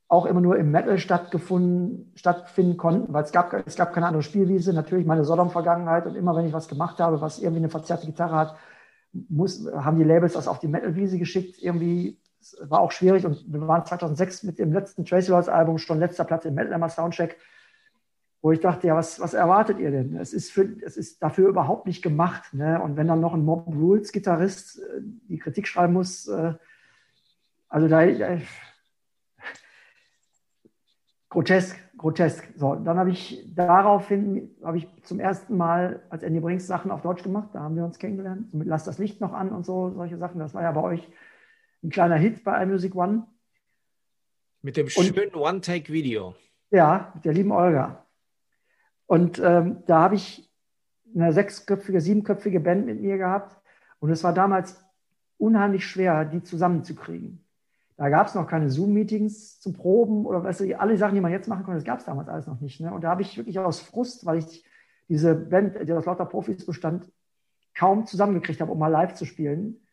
auch 0.07 0.25
immer 0.25 0.41
nur 0.41 0.57
im 0.57 0.71
Metal 0.71 0.97
stattgefunden, 0.97 2.11
stattfinden 2.15 2.77
konnten, 2.77 3.13
weil 3.13 3.23
es 3.23 3.31
gab, 3.31 3.53
es 3.65 3.75
gab 3.75 3.93
keine 3.93 4.07
andere 4.07 4.23
Spielwiese. 4.23 4.73
Natürlich 4.73 5.05
meine 5.05 5.23
Sodom-Vergangenheit 5.23 6.05
und 6.05 6.15
immer 6.15 6.35
wenn 6.35 6.45
ich 6.45 6.53
was 6.53 6.67
gemacht 6.67 6.99
habe, 6.99 7.19
was 7.19 7.39
irgendwie 7.39 7.59
eine 7.59 7.69
verzerrte 7.69 8.05
Gitarre 8.05 8.35
hat, 8.35 8.55
muss, 9.11 9.67
haben 9.73 9.97
die 9.97 10.03
Labels 10.03 10.33
das 10.33 10.47
auf 10.47 10.59
die 10.59 10.67
Metal-Wiese 10.67 11.17
geschickt. 11.17 11.61
Irgendwie 11.61 12.19
war 12.61 12.81
auch 12.81 12.91
schwierig 12.91 13.25
und 13.25 13.43
wir 13.51 13.67
waren 13.67 13.85
2006 13.85 14.43
mit 14.43 14.59
dem 14.59 14.71
letzten 14.71 15.05
Tracy 15.05 15.31
Lords 15.31 15.49
Album 15.49 15.77
schon 15.77 15.99
letzter 15.99 16.25
Platz 16.25 16.45
im 16.45 16.53
Metal 16.53 16.73
Hammer 16.73 16.89
Soundcheck, 16.89 17.37
wo 18.43 18.51
ich 18.51 18.59
dachte, 18.59 18.87
ja, 18.87 18.95
was, 18.95 19.21
was 19.21 19.33
erwartet 19.33 19.79
ihr 19.79 19.89
denn? 19.89 20.17
Es 20.17 20.33
ist, 20.33 20.51
für, 20.51 20.75
es 20.81 20.97
ist 20.97 21.23
dafür 21.23 21.47
überhaupt 21.47 21.87
nicht 21.87 22.03
gemacht. 22.03 22.53
Ne? 22.53 22.79
Und 22.79 22.97
wenn 22.97 23.07
dann 23.07 23.21
noch 23.21 23.33
ein 23.33 23.45
Mob 23.45 23.67
Rules 23.67 24.11
Gitarrist 24.11 24.79
äh, 24.79 24.99
die 25.29 25.39
Kritik 25.39 25.65
schreiben 25.65 25.93
muss, 25.93 26.27
äh, 26.27 26.53
also 27.69 27.87
da, 27.87 28.05
da 28.05 28.37
grotesk, 31.29 31.79
grotesk. 31.97 32.45
So, 32.57 32.75
dann 32.75 32.97
habe 32.97 33.11
ich 33.11 33.47
daraufhin 33.55 34.53
habe 34.61 34.77
ich 34.77 34.89
zum 35.03 35.21
ersten 35.21 35.55
Mal 35.55 36.03
als 36.09 36.21
Andy 36.21 36.41
Brinks 36.41 36.67
Sachen 36.67 36.91
auf 36.91 37.01
Deutsch 37.01 37.23
gemacht. 37.23 37.51
Da 37.53 37.61
haben 37.61 37.77
wir 37.77 37.85
uns 37.85 37.97
kennengelernt. 37.97 38.53
Mit 38.53 38.67
Lass 38.67 38.83
das 38.83 38.97
Licht 38.97 39.21
noch 39.21 39.31
an 39.31 39.53
und 39.53 39.65
so 39.65 39.91
solche 39.91 40.17
Sachen. 40.17 40.39
Das 40.39 40.53
war 40.53 40.63
ja 40.63 40.73
bei 40.73 40.81
euch 40.81 41.09
ein 41.81 41.89
kleiner 41.89 42.17
Hit 42.17 42.43
bei 42.43 42.61
iMusic 42.61 42.93
One. 42.93 43.25
Mit 44.61 44.75
dem 44.75 44.89
schönen 44.89 45.33
One-Take-Video. 45.33 46.35
Ja, 46.71 47.13
mit 47.15 47.23
der 47.23 47.33
lieben 47.33 47.51
Olga. 47.53 48.02
Und 49.05 49.39
ähm, 49.39 49.83
da 49.85 50.01
habe 50.01 50.15
ich 50.15 50.49
eine 51.15 51.33
sechsköpfige, 51.33 52.01
siebenköpfige 52.01 52.59
Band 52.59 52.85
mit 52.85 53.01
mir 53.01 53.17
gehabt. 53.17 53.57
Und 53.99 54.11
es 54.11 54.23
war 54.23 54.33
damals 54.33 54.83
unheimlich 55.37 55.85
schwer, 55.85 56.25
die 56.25 56.43
zusammenzukriegen. 56.43 57.43
Da 57.95 58.09
gab 58.09 58.27
es 58.27 58.35
noch 58.35 58.47
keine 58.47 58.69
Zoom-Meetings 58.69 59.59
zum 59.59 59.73
Proben 59.73 60.25
oder 60.25 60.43
weißt 60.43 60.61
du, 60.61 60.79
alle 60.79 60.97
Sachen, 60.97 61.15
die 61.15 61.21
man 61.21 61.31
jetzt 61.31 61.47
machen 61.47 61.63
konnte, 61.63 61.77
das 61.77 61.85
gab 61.85 61.99
es 61.99 62.05
damals 62.05 62.27
alles 62.27 62.47
noch 62.47 62.59
nicht. 62.59 62.79
Ne? 62.79 62.91
Und 62.91 63.03
da 63.03 63.09
habe 63.09 63.21
ich 63.21 63.37
wirklich 63.37 63.59
aus 63.59 63.79
Frust, 63.79 64.25
weil 64.25 64.39
ich 64.39 64.65
diese 65.09 65.35
Band, 65.35 65.87
die 65.87 65.93
aus 65.93 66.05
lauter 66.05 66.25
Profis 66.25 66.65
bestand, 66.65 67.11
kaum 67.75 68.05
zusammengekriegt 68.05 68.61
habe, 68.61 68.71
um 68.71 68.79
mal 68.79 68.87
live 68.87 69.13
zu 69.13 69.25
spielen. 69.25 69.85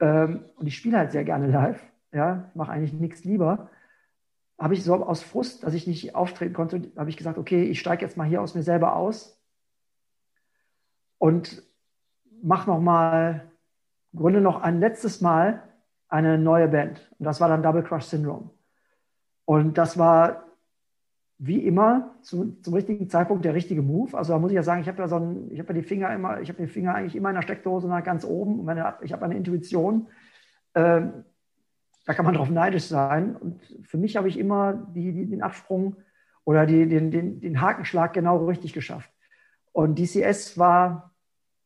Ähm, 0.00 0.44
und 0.56 0.66
ich 0.66 0.76
spiele 0.76 0.98
halt 0.98 1.12
sehr 1.12 1.24
gerne 1.24 1.48
live. 1.48 1.82
Ja, 2.12 2.50
mache 2.54 2.72
eigentlich 2.72 2.94
nichts 2.94 3.24
lieber. 3.24 3.68
Habe 4.58 4.74
ich 4.74 4.82
so 4.82 4.94
aus 4.94 5.22
Frust, 5.22 5.62
dass 5.62 5.74
ich 5.74 5.86
nicht 5.86 6.14
auftreten 6.14 6.52
konnte, 6.52 6.90
habe 6.96 7.10
ich 7.10 7.16
gesagt, 7.16 7.38
okay, 7.38 7.64
ich 7.64 7.78
steige 7.78 8.04
jetzt 8.04 8.16
mal 8.16 8.26
hier 8.26 8.42
aus 8.42 8.54
mir 8.54 8.62
selber 8.62 8.96
aus 8.96 9.40
und 11.18 11.62
mache 12.42 12.68
noch 12.68 12.80
mal, 12.80 13.50
gründe 14.14 14.40
noch 14.40 14.60
ein 14.62 14.80
letztes 14.80 15.20
Mal 15.20 15.62
eine 16.08 16.38
neue 16.38 16.68
Band. 16.68 17.10
Und 17.18 17.24
das 17.24 17.40
war 17.40 17.48
dann 17.48 17.62
Double 17.62 17.82
Crush 17.82 18.04
Syndrome. 18.04 18.50
Und 19.44 19.78
das 19.78 19.96
war 19.96 20.44
wie 21.38 21.64
immer 21.64 22.14
zu, 22.22 22.58
zum 22.62 22.74
richtigen 22.74 23.08
Zeitpunkt 23.08 23.44
der 23.44 23.54
richtige 23.54 23.80
Move. 23.80 24.16
Also 24.16 24.32
da 24.32 24.38
muss 24.38 24.50
ich 24.50 24.56
ja 24.56 24.64
sagen, 24.64 24.80
ich 24.80 24.88
habe 24.88 24.98
ja 24.98 25.08
so 25.08 25.16
ein, 25.16 25.50
ich 25.52 25.60
habe 25.60 25.72
ja 25.72 25.80
die 25.80 25.86
Finger 25.86 26.12
immer, 26.12 26.40
ich 26.40 26.48
habe 26.48 26.60
die 26.60 26.68
Finger 26.68 26.94
eigentlich 26.94 27.14
immer 27.14 27.28
in 27.28 27.36
der 27.36 27.42
Steckdose 27.42 27.88
nach 27.88 28.02
ganz 28.02 28.24
oben. 28.24 28.64
Meine, 28.64 28.94
ich 29.02 29.12
habe 29.12 29.24
eine 29.24 29.36
Intuition, 29.36 30.08
äh, 30.74 31.02
da 32.08 32.14
kann 32.14 32.24
man 32.24 32.34
drauf 32.34 32.48
neidisch 32.48 32.84
sein. 32.84 33.36
Und 33.36 33.60
für 33.82 33.98
mich 33.98 34.16
habe 34.16 34.28
ich 34.28 34.38
immer 34.38 34.72
die, 34.72 35.12
die, 35.12 35.26
den 35.26 35.42
Absprung 35.42 35.94
oder 36.44 36.64
die, 36.64 36.88
den, 36.88 37.10
den, 37.10 37.38
den 37.38 37.60
Hakenschlag 37.60 38.14
genau 38.14 38.46
richtig 38.46 38.72
geschafft. 38.72 39.12
Und 39.72 39.98
DCS 39.98 40.56
war 40.56 41.14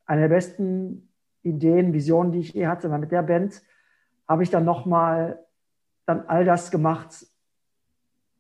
eine 0.05 0.22
der 0.22 0.28
besten 0.31 1.09
Ideen, 1.42 1.92
Visionen, 1.92 2.33
die 2.33 2.40
ich 2.40 2.55
je 2.55 2.66
hatte, 2.66 2.90
weil 2.90 2.98
mit 2.98 3.12
der 3.12 3.22
Band 3.22 3.62
habe 4.26 4.42
ich 4.42 4.50
dann 4.50 4.64
nochmal 4.64 5.46
dann 6.07 6.26
all 6.26 6.44
das 6.44 6.72
gemacht, 6.72 7.24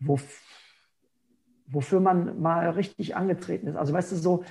wo, 0.00 0.18
wofür 1.68 2.00
man 2.00 2.42
mal 2.42 2.70
richtig 2.70 3.14
angetreten 3.14 3.68
ist. 3.68 3.76
Also 3.76 3.92
weißt 3.92 4.10
du, 4.10 4.16
so, 4.16 4.44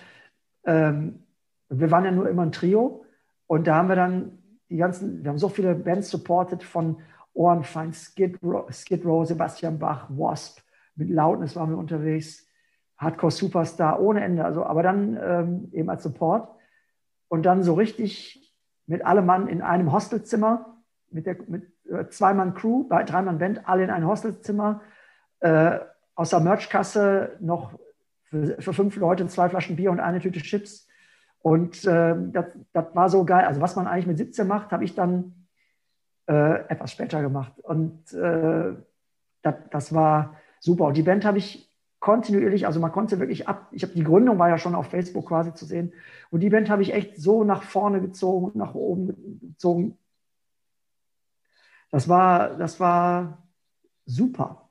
ähm, 0.63 1.23
wir 1.67 1.91
waren 1.91 2.05
ja 2.05 2.11
nur 2.11 2.29
immer 2.29 2.43
ein 2.43 2.53
Trio 2.53 3.03
und 3.45 3.67
da 3.67 3.75
haben 3.75 3.89
wir 3.89 3.97
dann 3.97 4.37
die 4.69 4.77
ganzen, 4.77 5.21
wir 5.21 5.31
haben 5.31 5.37
so 5.37 5.49
viele 5.49 5.75
Bands 5.75 6.09
supported 6.09 6.63
von 6.63 7.01
Ohrenfeind, 7.33 7.95
Skid 7.95 8.39
Row, 8.43 8.71
Skid 8.71 9.05
Row 9.05 9.25
Sebastian 9.25 9.79
Bach, 9.79 10.09
Wasp, 10.09 10.59
mit 10.95 11.09
Loudness 11.09 11.55
waren 11.55 11.69
wir 11.69 11.77
unterwegs, 11.77 12.47
Hardcore 12.97 13.31
Superstar 13.31 13.99
ohne 13.99 14.23
Ende, 14.23 14.45
also 14.45 14.63
aber 14.63 14.83
dann 14.83 15.17
ähm, 15.21 15.69
eben 15.71 15.89
als 15.89 16.03
Support. 16.03 16.49
Und 17.27 17.43
dann 17.43 17.63
so 17.63 17.73
richtig 17.73 18.53
mit 18.85 19.05
allem 19.05 19.25
Mann 19.25 19.47
in 19.47 19.61
einem 19.61 19.91
Hostelzimmer 19.91 20.77
mit, 21.09 21.25
der, 21.25 21.37
mit 21.47 21.71
äh, 21.89 22.07
zwei 22.09 22.33
Mann 22.33 22.53
Crew, 22.53 22.87
bei 22.87 23.03
drei 23.03 23.21
Mann 23.21 23.37
Band, 23.37 23.67
alle 23.67 23.83
in 23.83 23.89
ein 23.89 24.05
Hostelzimmer, 24.05 24.81
äh, 25.39 25.79
aus 26.15 26.29
der 26.29 26.39
Merchkasse 26.39 27.37
noch 27.39 27.79
für, 28.23 28.61
für, 28.61 28.73
fünf 28.73 28.95
Leute 28.97 29.25
zwei 29.27 29.49
Flaschen 29.49 29.75
Bier 29.75 29.91
und 29.91 29.99
eine 29.99 30.19
Tüte 30.19 30.41
Chips. 30.41 30.87
Und 31.39 31.85
äh, 31.85 32.15
das, 32.31 32.45
das 32.73 32.85
war 32.93 33.09
so 33.09 33.25
geil. 33.25 33.45
Also 33.45 33.61
was 33.61 33.75
man 33.75 33.87
eigentlich 33.87 34.07
mit 34.07 34.17
17 34.17 34.47
macht, 34.47 34.71
habe 34.71 34.83
ich 34.83 34.93
dann 34.93 35.40
äh, 36.31 36.65
etwas 36.69 36.93
später 36.93 37.21
gemacht. 37.21 37.59
Und 37.59 38.13
äh, 38.13 38.73
das, 39.41 39.55
das 39.69 39.93
war 39.93 40.37
super. 40.59 40.85
Und 40.85 40.95
die 40.95 41.03
Band 41.03 41.25
habe 41.25 41.39
ich 41.39 41.69
kontinuierlich, 41.99 42.65
also 42.65 42.79
man 42.79 42.93
konnte 42.93 43.19
wirklich 43.19 43.49
ab, 43.49 43.67
ich 43.71 43.83
habe 43.83 43.93
die 43.93 44.03
Gründung 44.03 44.39
war 44.39 44.47
ja 44.47 44.57
schon 44.57 44.73
auf 44.73 44.87
Facebook 44.87 45.27
quasi 45.27 45.53
zu 45.53 45.65
sehen. 45.65 45.91
Und 46.29 46.39
die 46.39 46.49
Band 46.49 46.69
habe 46.69 46.83
ich 46.83 46.93
echt 46.93 47.17
so 47.17 47.43
nach 47.43 47.63
vorne 47.63 47.99
gezogen 47.99 48.45
und 48.45 48.55
nach 48.55 48.73
oben 48.73 49.41
gezogen, 49.41 49.97
das 51.91 52.07
war, 52.07 52.55
das 52.55 52.79
war 52.79 53.49
super. 54.05 54.69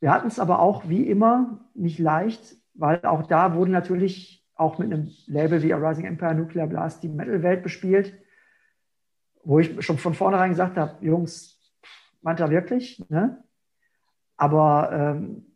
Wir 0.00 0.10
hatten 0.10 0.28
es 0.28 0.40
aber 0.40 0.60
auch 0.60 0.88
wie 0.88 1.02
immer 1.02 1.60
nicht 1.74 1.98
leicht, 1.98 2.56
weil 2.72 3.04
auch 3.04 3.26
da 3.26 3.54
wurde 3.54 3.70
natürlich 3.72 4.46
auch 4.54 4.78
mit 4.78 4.90
einem 4.90 5.10
Label 5.26 5.62
wie 5.62 5.74
A 5.74 5.76
Rising 5.76 6.06
Empire 6.06 6.34
Nuclear 6.34 6.66
Blast 6.66 7.02
die 7.02 7.08
Metal-Welt 7.08 7.62
bespielt, 7.62 8.14
wo 9.48 9.58
ich 9.60 9.82
schon 9.82 9.96
von 9.96 10.12
vornherein 10.12 10.50
gesagt 10.50 10.76
habe, 10.76 11.02
Jungs, 11.02 11.58
meint 12.20 12.38
er 12.38 12.50
wirklich? 12.50 13.02
Ne? 13.08 13.42
Aber 14.36 14.90
ähm, 14.92 15.46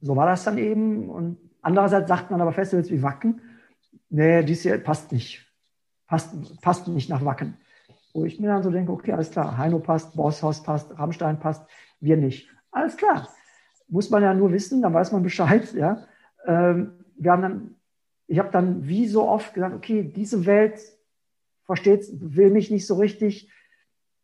so 0.00 0.14
war 0.14 0.26
das 0.26 0.44
dann 0.44 0.58
eben. 0.58 1.10
Und 1.10 1.38
andererseits 1.60 2.08
sagt 2.08 2.30
man 2.30 2.40
aber 2.40 2.52
Festivals 2.52 2.88
wie 2.92 3.02
Wacken, 3.02 3.40
nee, 4.10 4.44
dies 4.44 4.62
hier 4.62 4.78
passt 4.78 5.10
nicht. 5.10 5.44
Passt, 6.06 6.60
passt 6.60 6.86
nicht 6.86 7.10
nach 7.10 7.24
Wacken. 7.24 7.56
Wo 8.14 8.24
ich 8.24 8.38
mir 8.38 8.46
dann 8.46 8.62
so 8.62 8.70
denke, 8.70 8.92
okay, 8.92 9.10
alles 9.10 9.32
klar, 9.32 9.58
Heino 9.58 9.80
passt, 9.80 10.14
Bosshaus 10.14 10.62
passt, 10.62 10.96
Rammstein 10.96 11.40
passt, 11.40 11.68
wir 11.98 12.16
nicht. 12.16 12.48
Alles 12.70 12.96
klar. 12.96 13.28
Muss 13.88 14.08
man 14.08 14.22
ja 14.22 14.34
nur 14.34 14.52
wissen, 14.52 14.82
dann 14.82 14.94
weiß 14.94 15.10
man 15.10 15.24
Bescheid. 15.24 15.74
Ja? 15.74 16.06
Ähm, 16.46 16.92
wir 17.16 17.32
haben 17.32 17.42
dann, 17.42 17.74
ich 18.28 18.38
habe 18.38 18.52
dann 18.52 18.86
wie 18.86 19.08
so 19.08 19.28
oft 19.28 19.52
gesagt, 19.52 19.74
okay, 19.74 20.04
diese 20.04 20.46
Welt 20.46 20.78
versteht, 21.72 22.06
will 22.12 22.50
mich 22.50 22.70
nicht 22.70 22.86
so 22.86 22.96
richtig. 22.96 23.50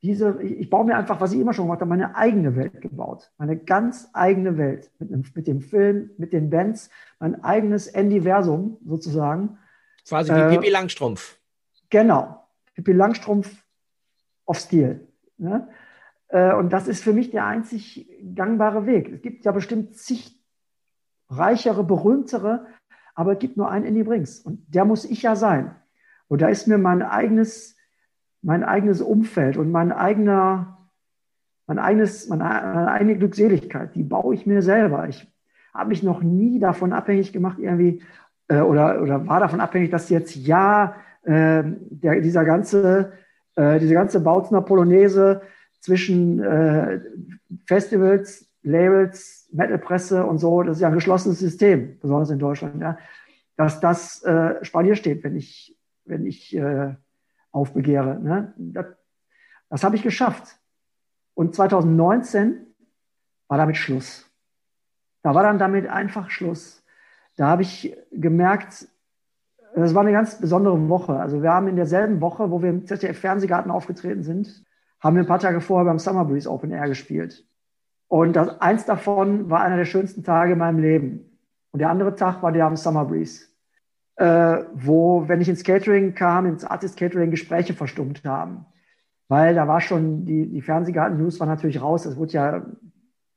Diese, 0.02 0.40
ich 0.42 0.68
baue 0.68 0.84
mir 0.84 0.96
einfach, 0.96 1.18
was 1.20 1.32
ich 1.32 1.40
immer 1.40 1.54
schon 1.54 1.64
gemacht 1.64 1.80
habe, 1.80 1.88
meine 1.88 2.14
eigene 2.14 2.54
Welt 2.56 2.82
gebaut. 2.82 3.32
Meine 3.38 3.56
ganz 3.56 4.10
eigene 4.12 4.58
Welt. 4.58 4.90
Mit, 4.98 5.10
einem, 5.10 5.24
mit 5.34 5.46
dem 5.46 5.62
Film, 5.62 6.10
mit 6.18 6.34
den 6.34 6.50
Bands, 6.50 6.90
mein 7.18 7.42
eigenes 7.42 7.86
Endiversum 7.86 8.76
sozusagen. 8.84 9.58
Quasi 10.06 10.30
wie 10.30 10.38
äh, 10.38 10.50
Pippi 10.50 10.68
Langstrumpf. 10.68 11.38
Genau. 11.88 12.46
Pippi 12.74 12.92
Langstrumpf 12.92 13.64
auf 14.44 14.58
Stil. 14.58 15.08
Ne? 15.38 15.68
Äh, 16.28 16.54
und 16.54 16.70
das 16.70 16.86
ist 16.86 17.02
für 17.02 17.14
mich 17.14 17.30
der 17.30 17.46
einzig 17.46 18.08
gangbare 18.34 18.84
Weg. 18.84 19.08
Es 19.08 19.22
gibt 19.22 19.46
ja 19.46 19.52
bestimmt 19.52 19.96
zig 19.96 20.38
reichere, 21.30 21.82
berühmtere, 21.82 22.66
aber 23.14 23.32
es 23.32 23.38
gibt 23.38 23.56
nur 23.56 23.70
einen 23.70 23.86
Andy 23.86 24.02
Brinks. 24.02 24.38
Und 24.38 24.62
der 24.68 24.84
muss 24.84 25.06
ich 25.06 25.22
ja 25.22 25.34
sein. 25.34 25.74
Und 26.28 26.42
da 26.42 26.48
ist 26.48 26.68
mir 26.68 26.78
mein 26.78 27.02
eigenes, 27.02 27.76
mein 28.42 28.62
eigenes 28.62 29.00
Umfeld 29.00 29.56
und 29.56 29.70
mein 29.70 29.92
eigener, 29.92 30.90
mein 31.66 31.78
eigenes, 31.78 32.28
meine, 32.28 32.90
eigene 32.90 33.16
Glückseligkeit, 33.16 33.94
die 33.94 34.02
baue 34.02 34.34
ich 34.34 34.46
mir 34.46 34.62
selber. 34.62 35.08
Ich 35.08 35.26
habe 35.74 35.88
mich 35.88 36.02
noch 36.02 36.22
nie 36.22 36.58
davon 36.58 36.92
abhängig 36.92 37.32
gemacht, 37.32 37.58
irgendwie, 37.58 38.02
äh, 38.48 38.60
oder, 38.60 39.02
oder 39.02 39.26
war 39.26 39.40
davon 39.40 39.60
abhängig, 39.60 39.90
dass 39.90 40.10
jetzt 40.10 40.36
ja 40.36 40.94
äh, 41.24 41.62
der, 41.64 42.20
dieser 42.20 42.44
ganze 42.44 43.12
äh, 43.58 43.80
diese 43.80 43.94
ganze 43.94 44.20
Bautzner 44.20 44.62
Polonaise 44.62 45.42
zwischen 45.80 46.40
äh, 46.40 47.00
Festivals, 47.66 48.48
Labels, 48.62 49.48
Metalpresse 49.52 50.24
und 50.24 50.38
so, 50.38 50.62
das 50.62 50.76
ist 50.76 50.82
ja 50.82 50.88
ein 50.88 50.94
geschlossenes 50.94 51.40
System, 51.40 51.98
besonders 52.00 52.30
in 52.30 52.38
Deutschland, 52.38 52.80
ja, 52.80 52.98
dass 53.56 53.80
das 53.80 54.22
äh, 54.22 54.64
Spalier 54.64 54.94
steht, 54.94 55.24
wenn 55.24 55.36
ich, 55.36 55.76
wenn 56.08 56.26
ich 56.26 56.54
äh, 56.56 56.94
aufbegehre. 57.52 58.18
Ne? 58.20 58.54
Das, 58.56 58.86
das 59.70 59.84
habe 59.84 59.96
ich 59.96 60.02
geschafft. 60.02 60.58
Und 61.34 61.54
2019 61.54 62.66
war 63.48 63.58
damit 63.58 63.76
Schluss. 63.76 64.28
Da 65.22 65.34
war 65.34 65.42
dann 65.42 65.58
damit 65.58 65.86
einfach 65.86 66.30
Schluss. 66.30 66.84
Da 67.36 67.48
habe 67.48 67.62
ich 67.62 67.96
gemerkt, 68.10 68.88
das 69.74 69.94
war 69.94 70.02
eine 70.02 70.12
ganz 70.12 70.40
besondere 70.40 70.88
Woche. 70.88 71.18
Also 71.18 71.42
wir 71.42 71.52
haben 71.52 71.68
in 71.68 71.76
derselben 71.76 72.20
Woche, 72.20 72.50
wo 72.50 72.62
wir 72.62 72.70
im 72.70 72.86
ZDF-Fernsehgarten 72.86 73.70
aufgetreten 73.70 74.22
sind, 74.22 74.64
haben 75.00 75.16
wir 75.16 75.22
ein 75.22 75.28
paar 75.28 75.38
Tage 75.38 75.60
vorher 75.60 75.84
beim 75.84 75.98
Summer 75.98 76.24
Breeze 76.24 76.50
Open 76.50 76.72
Air 76.72 76.88
gespielt. 76.88 77.46
Und 78.08 78.34
das, 78.34 78.60
eins 78.60 78.86
davon 78.86 79.50
war 79.50 79.60
einer 79.60 79.76
der 79.76 79.84
schönsten 79.84 80.24
Tage 80.24 80.54
in 80.54 80.58
meinem 80.58 80.80
Leben. 80.80 81.38
Und 81.70 81.80
der 81.80 81.90
andere 81.90 82.14
Tag 82.14 82.42
war 82.42 82.50
der 82.52 82.66
am 82.66 82.76
Summer 82.76 83.04
Breeze, 83.04 83.47
äh, 84.18 84.64
wo, 84.74 85.28
wenn 85.28 85.40
ich 85.40 85.48
ins 85.48 85.62
Catering 85.62 86.14
kam, 86.14 86.46
ins 86.46 86.64
Artist 86.64 86.96
Catering, 86.96 87.30
Gespräche 87.30 87.72
verstummt 87.72 88.24
haben. 88.24 88.66
weil 89.28 89.54
da 89.54 89.68
war 89.68 89.80
schon, 89.80 90.24
die, 90.24 90.48
die 90.48 90.62
Fernsehgarten-News 90.62 91.38
war 91.38 91.46
natürlich 91.46 91.80
raus, 91.80 92.04
es 92.06 92.16
wurde 92.16 92.32
ja 92.32 92.66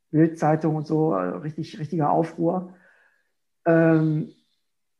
Bildzeitung 0.10 0.76
und 0.76 0.88
so, 0.88 1.14
äh, 1.14 1.38
richtig, 1.38 1.78
richtiger 1.80 2.10
Aufruhr. 2.10 2.74
Ähm, 3.66 4.32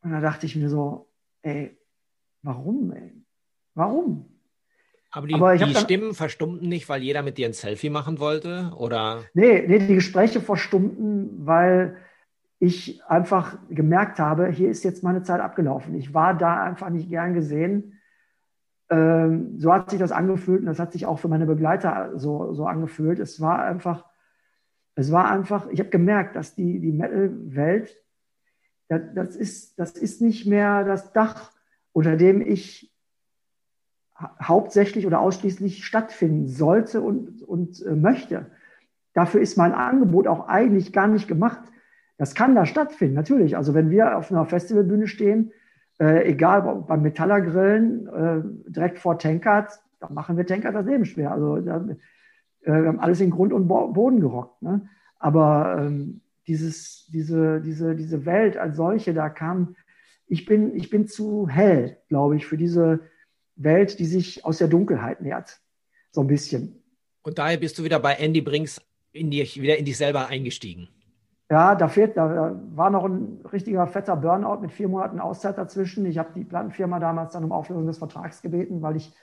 und 0.02 0.12
da 0.12 0.22
dachte 0.22 0.46
ich 0.46 0.56
mir 0.56 0.70
so, 0.70 1.10
ey, 1.42 1.78
warum, 2.44 2.92
ey? 2.92 3.14
Warum? 3.74 4.26
Aber 5.10 5.28
die, 5.28 5.34
Aber 5.34 5.58
die 5.58 5.76
Stimmen 5.76 6.14
verstummten 6.14 6.70
nicht, 6.70 6.88
weil 6.90 7.02
jeder 7.02 7.24
mit 7.24 7.38
dir 7.38 7.48
ein 7.48 7.54
Selfie 7.54 7.90
machen 7.90 8.20
wollte? 8.20 8.72
Oder? 8.78 9.24
Nee, 9.34 9.66
nee, 9.68 9.80
die 9.80 9.96
Gespräche 9.96 10.42
verstummten, 10.42 11.46
weil 11.46 11.98
ich 12.62 13.04
einfach 13.08 13.58
gemerkt 13.70 14.20
habe, 14.20 14.48
hier 14.50 14.70
ist 14.70 14.84
jetzt 14.84 15.02
meine 15.04 15.24
Zeit 15.24 15.42
abgelaufen. 15.42 15.96
Ich 15.96 16.14
war 16.14 16.38
da 16.38 16.62
einfach 16.62 16.92
nicht 16.92 17.10
gern 17.10 17.34
gesehen. 17.34 18.00
Ähm, 18.92 19.60
so 19.60 19.74
hat 19.74 19.90
sich 19.90 19.98
das 19.98 20.12
angefühlt 20.12 20.60
und 20.60 20.68
das 20.68 20.78
hat 20.78 20.92
sich 20.92 21.08
auch 21.08 21.18
für 21.18 21.28
meine 21.28 21.48
Begleiter 21.48 22.20
so, 22.20 22.54
so 22.54 22.68
angefühlt. 22.68 23.18
Es 23.18 23.42
war 23.42 23.64
einfach, 23.64 24.06
es 24.94 25.12
war 25.12 25.32
einfach, 25.32 25.70
ich 25.70 25.80
habe 25.80 25.90
gemerkt, 25.90 26.36
dass 26.36 26.54
die, 26.54 26.80
die 26.80 26.92
Metal-Welt, 26.92 27.98
das, 28.90 29.02
das, 29.16 29.36
ist, 29.36 29.80
das 29.80 29.94
ist 29.94 30.22
nicht 30.22 30.46
mehr 30.46 30.84
das 30.84 31.14
Dach, 31.14 31.52
unter 31.94 32.16
dem 32.16 32.42
ich 32.42 32.94
hauptsächlich 34.40 35.08
oder 35.08 35.20
ausschließlich 35.20 35.84
stattfinden 35.84 36.46
sollte 36.46 37.02
und, 37.02 37.42
und 37.42 37.84
äh, 37.84 37.96
möchte. 37.96 38.52
Dafür 39.14 39.42
ist 39.42 39.58
mein 39.58 39.74
Angebot 39.74 40.28
auch 40.28 40.48
eigentlich 40.48 40.94
gar 40.94 41.08
nicht 41.08 41.28
gemacht. 41.28 41.71
Das 42.22 42.36
kann 42.36 42.54
da 42.54 42.68
stattfinden, 42.68 43.16
natürlich. 43.16 43.58
Also 43.58 43.74
wenn 43.74 43.90
wir 43.90 44.16
auf 44.16 44.32
einer 44.32 44.46
Festivalbühne 44.46 45.08
stehen, 45.08 45.54
äh, 46.00 46.30
egal 46.30 46.84
beim 46.88 47.02
Metallergrillen, 47.02 48.06
äh, 48.06 48.72
direkt 48.72 49.00
vor 49.00 49.18
Tankard, 49.18 49.72
dann 50.00 50.14
machen 50.14 50.38
wir 50.38 50.46
Tankard 50.46 50.76
das 50.76 50.86
Leben 50.86 51.06
schwer. 51.06 51.32
Also 51.32 51.60
da, 51.62 51.78
äh, 51.80 51.96
wir 52.66 52.90
haben 52.90 53.00
alles 53.00 53.22
in 53.22 53.32
Grund 53.32 53.52
und 53.54 53.68
Boden 53.68 54.20
gerockt. 54.20 54.62
Ne? 54.62 54.88
Aber 55.18 55.78
ähm, 55.80 56.22
dieses, 56.46 57.08
diese, 57.08 57.60
diese, 57.60 57.96
diese 57.96 58.24
Welt 58.24 58.56
als 58.56 58.78
solche, 58.78 59.16
da 59.16 59.28
kam, 59.28 59.76
ich 60.28 60.46
bin, 60.46 60.76
ich 60.76 60.92
bin 60.92 61.08
zu 61.08 61.48
hell, 61.50 61.98
glaube 62.08 62.36
ich, 62.36 62.46
für 62.46 62.58
diese 62.58 63.00
Welt, 63.56 63.98
die 63.98 64.06
sich 64.06 64.46
aus 64.46 64.60
der 64.60 64.68
Dunkelheit 64.68 65.22
nährt. 65.22 65.60
So 66.12 66.22
ein 66.22 66.28
bisschen. 66.28 66.84
Und 67.24 67.40
daher 67.40 67.58
bist 67.58 67.80
du 67.80 67.84
wieder 67.84 68.00
bei 68.00 68.14
Andy 68.14 68.42
Brinks 68.42 68.80
in 69.12 69.32
die, 69.32 69.42
wieder 69.56 69.80
in 69.80 69.86
dich 69.86 69.98
selber 69.98 70.28
eingestiegen. 70.28 70.88
Ja, 71.52 71.76
da 71.76 71.90
fehlt, 71.90 72.16
da 72.16 72.58
war 72.76 72.90
noch 72.90 73.04
ein 73.04 73.42
richtiger 73.52 73.86
fetter 73.86 74.16
Burnout 74.16 74.62
mit 74.62 74.72
vier 74.72 74.88
Monaten 74.88 75.20
Auszeit 75.20 75.58
dazwischen. 75.58 76.06
Ich 76.06 76.18
habe 76.18 76.30
die 76.34 76.46
Plattenfirma 76.46 76.98
damals 76.98 77.34
dann 77.34 77.44
um 77.44 77.52
Auflösung 77.52 77.88
des 77.88 77.98
Vertrags 77.98 78.42
gebeten, 78.42 78.82
weil 78.82 78.96
ich, 78.96 79.14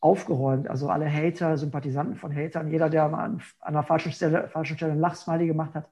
aufgeräumt. 0.00 0.68
Also 0.68 0.88
alle 0.88 1.12
Hater, 1.12 1.58
Sympathisanten 1.58 2.16
von 2.16 2.34
Hatern, 2.34 2.70
jeder, 2.70 2.88
der 2.88 3.08
mal 3.08 3.24
an, 3.24 3.42
an 3.60 3.74
der 3.74 3.82
falschen 3.82 4.12
Stelle, 4.12 4.48
falschen 4.48 4.76
Stelle 4.76 4.92
ein 4.92 5.00
Lachsmiley 5.00 5.46
gemacht 5.46 5.74
hat, 5.74 5.90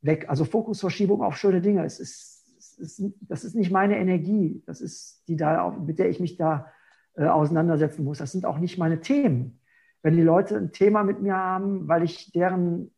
weg. 0.00 0.26
Also 0.28 0.44
Fokusverschiebung 0.44 1.22
auf 1.22 1.36
schöne 1.36 1.60
Dinge. 1.60 1.84
Es 1.84 2.00
ist 2.00 2.38
ist, 2.78 3.02
das 3.20 3.44
ist 3.44 3.54
nicht 3.54 3.70
meine 3.70 3.98
Energie, 3.98 4.62
das 4.66 4.80
ist 4.80 5.22
die 5.28 5.36
da, 5.36 5.70
mit 5.70 5.98
der 5.98 6.08
ich 6.08 6.20
mich 6.20 6.36
da 6.36 6.72
äh, 7.14 7.26
auseinandersetzen 7.26 8.04
muss. 8.04 8.18
Das 8.18 8.32
sind 8.32 8.46
auch 8.46 8.58
nicht 8.58 8.78
meine 8.78 9.00
Themen. 9.00 9.60
Wenn 10.02 10.16
die 10.16 10.22
Leute 10.22 10.56
ein 10.56 10.72
Thema 10.72 11.02
mit 11.02 11.20
mir 11.20 11.36
haben, 11.36 11.88
weil 11.88 12.04
ich 12.04 12.32
deren 12.32 12.92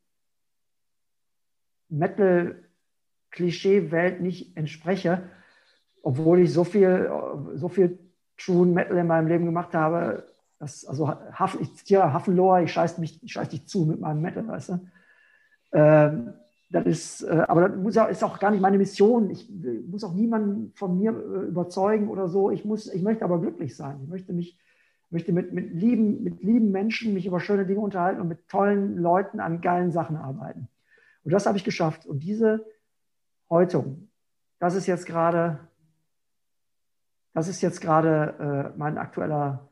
Metal-Klischee-Welt 3.31 4.21
nicht 4.21 4.57
entspreche, 4.57 5.23
obwohl 6.03 6.41
ich 6.41 6.53
so 6.53 6.65
viel, 6.65 7.11
so 7.55 7.69
viel 7.69 7.99
True 8.37 8.67
Metal 8.67 8.97
in 8.97 9.07
meinem 9.07 9.29
Leben 9.29 9.45
gemacht 9.45 9.75
habe, 9.75 10.25
das, 10.59 10.85
also 10.85 11.13
ich 11.61 11.75
zitiere 11.75 12.13
Hafenlohr, 12.13 12.61
ich 12.61 12.73
scheiß, 12.73 12.99
mich, 12.99 13.23
ich 13.23 13.33
scheiß 13.33 13.49
dich 13.49 13.67
zu 13.67 13.87
mit 13.87 14.01
meinem 14.01 14.21
Metal, 14.21 14.47
weißt 14.47 14.71
du? 14.71 14.81
Ähm, 15.73 16.35
das 16.71 16.87
ist, 16.87 17.23
äh, 17.23 17.45
aber 17.49 17.69
das 17.69 17.95
ja, 17.95 18.05
ist 18.07 18.23
auch 18.23 18.39
gar 18.39 18.51
nicht 18.51 18.61
meine 18.61 18.79
Mission. 18.79 19.31
Ich 19.31 19.51
muss 19.89 20.05
auch 20.05 20.15
niemanden 20.15 20.73
von 20.75 20.99
mir 20.99 21.11
äh, 21.11 21.49
überzeugen 21.49 22.09
oder 22.09 22.29
so. 22.29 22.51
Ich, 22.51 22.65
muss, 22.65 22.93
ich 22.93 23.03
möchte 23.03 23.25
aber 23.25 23.41
glücklich 23.41 23.75
sein. 23.77 24.01
Ich 24.03 24.09
möchte 24.09 24.33
mich 24.33 24.59
möchte 25.11 25.33
mit, 25.33 25.53
mit, 25.53 25.73
lieben, 25.73 26.23
mit 26.23 26.43
lieben 26.43 26.71
Menschen 26.71 27.15
mich 27.15 27.27
über 27.27 27.41
schöne 27.41 27.67
Dinge 27.67 27.81
unterhalten 27.81 28.21
und 28.21 28.29
mit 28.29 28.47
tollen 28.49 28.97
Leuten 28.97 29.41
an 29.41 29.61
geilen 29.61 29.91
Sachen 29.91 30.17
arbeiten. 30.17 30.69
Und 31.25 31.33
das 31.33 31.47
habe 31.47 31.59
ich 31.59 31.65
geschafft. 31.65 32.07
Und 32.07 32.23
diese 32.23 32.65
Häutung, 33.51 34.09
das 34.61 34.75
ist 34.75 34.87
jetzt 34.87 35.07
gerade, 35.07 35.59
das 37.35 37.49
ist 37.49 37.61
jetzt 37.61 37.81
gerade 37.81 38.73
äh, 38.75 38.79
mein 38.79 38.97
aktueller 38.97 39.69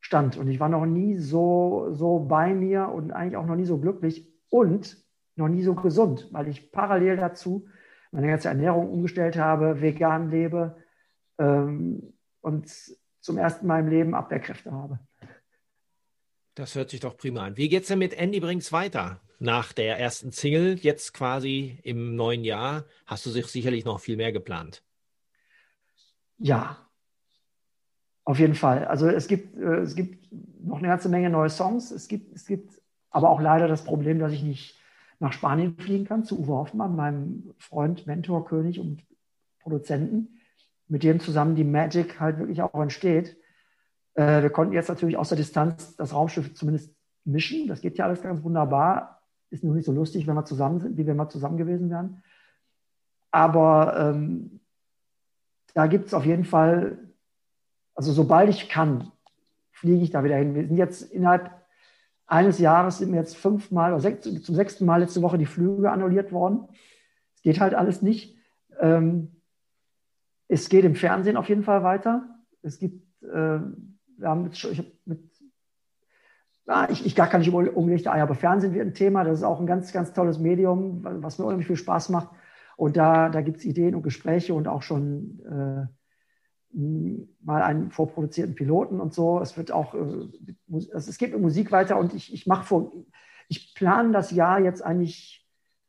Stand. 0.00 0.36
Und 0.36 0.48
ich 0.48 0.60
war 0.60 0.68
noch 0.68 0.86
nie 0.86 1.16
so, 1.16 1.88
so 1.92 2.20
bei 2.20 2.54
mir 2.54 2.88
und 2.88 3.10
eigentlich 3.10 3.36
auch 3.36 3.46
noch 3.46 3.56
nie 3.56 3.64
so 3.64 3.78
glücklich. 3.78 4.28
Und 4.50 4.96
noch 5.36 5.48
nie 5.48 5.62
so 5.62 5.74
gesund, 5.74 6.28
weil 6.32 6.48
ich 6.48 6.70
parallel 6.70 7.16
dazu 7.16 7.66
meine 8.10 8.26
ganze 8.26 8.48
Ernährung 8.48 8.90
umgestellt 8.90 9.36
habe, 9.38 9.80
vegan 9.80 10.30
lebe 10.30 10.76
ähm, 11.38 12.12
und 12.40 12.68
zum 13.20 13.38
ersten 13.38 13.66
Mal 13.66 13.80
im 13.80 13.88
Leben 13.88 14.14
Abwehrkräfte 14.14 14.72
habe. 14.72 14.98
Das 16.54 16.74
hört 16.74 16.90
sich 16.90 17.00
doch 17.00 17.16
prima 17.16 17.44
an. 17.44 17.56
Wie 17.56 17.68
geht 17.68 17.82
es 17.82 17.88
denn 17.88 18.00
mit 18.00 18.12
Andy 18.14 18.40
Brinks 18.40 18.72
weiter? 18.72 19.20
Nach 19.42 19.72
der 19.72 19.98
ersten 19.98 20.32
Single, 20.32 20.78
jetzt 20.78 21.14
quasi 21.14 21.78
im 21.82 22.14
neuen 22.14 22.44
Jahr, 22.44 22.84
hast 23.06 23.24
du 23.24 23.30
sich 23.30 23.46
sicherlich 23.46 23.86
noch 23.86 23.98
viel 23.98 24.18
mehr 24.18 24.32
geplant. 24.32 24.82
Ja, 26.36 26.76
auf 28.24 28.38
jeden 28.38 28.54
Fall. 28.54 28.84
Also 28.84 29.08
es 29.08 29.28
gibt, 29.28 29.56
äh, 29.56 29.78
es 29.78 29.96
gibt 29.96 30.28
noch 30.62 30.78
eine 30.78 30.88
ganze 30.88 31.08
Menge 31.08 31.30
neue 31.30 31.48
Songs. 31.48 31.90
Es 31.90 32.06
gibt, 32.06 32.36
es 32.36 32.46
gibt 32.46 32.82
aber 33.08 33.30
auch 33.30 33.40
leider 33.40 33.66
das 33.66 33.82
Problem, 33.82 34.18
dass 34.18 34.32
ich 34.32 34.42
nicht 34.42 34.78
nach 35.20 35.32
Spanien 35.32 35.74
fliegen 35.78 36.04
kann, 36.04 36.24
zu 36.24 36.38
Uwe 36.38 36.52
Hoffmann, 36.52 36.94
meinem 36.94 37.54
Freund, 37.56 38.06
Mentor, 38.06 38.44
König 38.44 38.78
und 38.78 39.02
Produzenten, 39.60 40.38
mit 40.86 41.02
dem 41.02 41.18
zusammen 41.18 41.54
die 41.54 41.64
Magic 41.64 42.20
halt 42.20 42.38
wirklich 42.38 42.60
auch 42.60 42.80
entsteht. 42.80 43.38
Äh, 44.14 44.42
wir 44.42 44.50
konnten 44.50 44.74
jetzt 44.74 44.90
natürlich 44.90 45.16
aus 45.16 45.30
der 45.30 45.38
Distanz 45.38 45.96
das 45.96 46.12
Raumschiff 46.12 46.52
zumindest 46.54 46.94
mischen. 47.24 47.68
Das 47.68 47.80
geht 47.80 47.96
ja 47.96 48.04
alles 48.04 48.20
ganz 48.20 48.42
wunderbar. 48.42 49.19
Ist 49.50 49.64
nur 49.64 49.74
nicht 49.74 49.84
so 49.84 49.92
lustig, 49.92 50.26
wenn 50.26 50.34
wir 50.34 50.44
zusammen 50.44 50.80
sind, 50.80 50.96
wie 50.96 51.06
wenn 51.06 51.16
wir 51.16 51.28
zusammen 51.28 51.56
gewesen 51.56 51.90
wären. 51.90 52.22
Aber 53.30 53.96
ähm, 53.98 54.60
da 55.74 55.86
gibt 55.86 56.06
es 56.06 56.14
auf 56.14 56.24
jeden 56.24 56.44
Fall, 56.44 56.98
also 57.94 58.12
sobald 58.12 58.48
ich 58.48 58.68
kann, 58.68 59.10
fliege 59.72 60.02
ich 60.02 60.10
da 60.10 60.24
wieder 60.24 60.36
hin. 60.36 60.54
Wir 60.54 60.66
sind 60.66 60.76
jetzt 60.76 61.02
innerhalb 61.02 61.60
eines 62.26 62.60
Jahres 62.60 62.98
sind 62.98 63.10
mir 63.10 63.16
jetzt 63.16 63.36
fünfmal 63.36 63.92
oder 63.92 64.00
sechs, 64.00 64.22
zum 64.22 64.54
sechsten 64.54 64.86
Mal 64.86 65.00
letzte 65.00 65.20
Woche 65.20 65.36
die 65.36 65.46
Flüge 65.46 65.90
annulliert 65.90 66.30
worden. 66.30 66.68
Es 67.34 67.42
geht 67.42 67.60
halt 67.60 67.74
alles 67.74 68.02
nicht. 68.02 68.36
Ähm, 68.78 69.40
es 70.46 70.68
geht 70.68 70.84
im 70.84 70.94
Fernsehen 70.94 71.36
auf 71.36 71.48
jeden 71.48 71.64
Fall 71.64 71.82
weiter. 71.82 72.28
Es 72.62 72.78
gibt, 72.78 73.02
äh, 73.24 73.26
wir 73.26 74.28
haben 74.28 74.44
mit, 74.44 74.52
ich 74.62 74.78
hab 74.78 74.86
mit 75.06 75.29
ich, 76.88 77.04
ich 77.04 77.16
gar 77.16 77.28
kann 77.28 77.40
nicht 77.40 77.52
umgelegte 77.52 78.12
Eier, 78.12 78.22
aber 78.22 78.34
Fernsehen 78.34 78.74
wird 78.74 78.86
ein 78.86 78.94
Thema. 78.94 79.24
Das 79.24 79.38
ist 79.38 79.44
auch 79.44 79.60
ein 79.60 79.66
ganz, 79.66 79.92
ganz 79.92 80.12
tolles 80.12 80.38
Medium, 80.38 81.00
was 81.22 81.38
mir 81.38 81.44
unheimlich 81.44 81.66
viel 81.66 81.76
Spaß 81.76 82.10
macht. 82.10 82.28
Und 82.76 82.96
da, 82.96 83.28
da 83.28 83.40
gibt 83.40 83.58
es 83.58 83.64
Ideen 83.64 83.94
und 83.94 84.02
Gespräche 84.02 84.54
und 84.54 84.68
auch 84.68 84.82
schon 84.82 85.40
äh, 85.44 85.86
mal 87.42 87.62
einen 87.62 87.90
vorproduzierten 87.90 88.54
Piloten 88.54 89.00
und 89.00 89.12
so. 89.12 89.40
Es 89.40 89.56
wird 89.56 89.72
auch, 89.72 89.94
äh, 89.94 90.28
es 90.94 91.18
geht 91.18 91.32
mit 91.32 91.42
Musik 91.42 91.72
weiter 91.72 91.98
und 91.98 92.14
ich, 92.14 92.32
ich 92.32 92.46
mache 92.46 92.64
vor, 92.64 92.92
ich 93.48 93.74
plane 93.74 94.12
das 94.12 94.30
Jahr 94.30 94.60
jetzt 94.60 94.82
eigentlich 94.82 95.46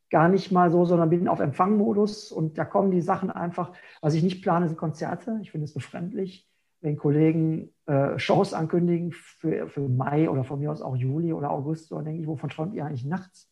gar 0.09 0.27
nicht 0.27 0.51
mal 0.51 0.71
so, 0.71 0.83
sondern 0.85 1.09
bin 1.09 1.27
auf 1.27 1.39
Empfangmodus 1.39 2.31
und 2.31 2.57
da 2.57 2.65
kommen 2.65 2.91
die 2.91 3.01
Sachen 3.01 3.29
einfach. 3.29 3.71
Was 4.01 4.13
ich 4.13 4.23
nicht 4.23 4.41
plane, 4.41 4.67
sind 4.67 4.77
Konzerte. 4.77 5.39
Ich 5.41 5.51
finde 5.51 5.65
es 5.65 5.73
befremdlich, 5.73 6.49
wenn 6.81 6.97
Kollegen 6.97 7.69
äh, 7.91 8.17
Shows 8.19 8.53
ankündigen 8.53 9.11
für, 9.11 9.67
für 9.67 9.89
Mai 9.89 10.29
oder 10.29 10.45
von 10.45 10.59
mir 10.59 10.71
aus 10.71 10.81
auch 10.81 10.95
Juli 10.95 11.33
oder 11.33 11.51
August. 11.51 11.89
So 11.89 11.99
denke 11.99 12.21
ich, 12.21 12.27
wovon 12.27 12.49
träumt 12.49 12.73
ihr 12.73 12.85
eigentlich 12.85 13.03
nachts? 13.03 13.51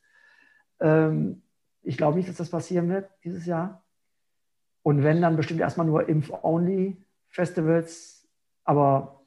Ähm, 0.79 1.41
ich 1.81 1.97
glaube 1.97 2.15
nicht, 2.15 2.29
dass 2.29 2.37
das 2.37 2.49
passieren 2.49 2.87
wird 2.87 3.09
dieses 3.25 3.45
Jahr. 3.45 3.83
Und 4.81 5.03
wenn, 5.03 5.21
dann 5.21 5.35
bestimmt 5.35 5.59
erstmal 5.59 5.87
nur 5.87 6.07
Impf-Only 6.07 7.05
Festivals, 7.27 8.29
aber 8.63 9.25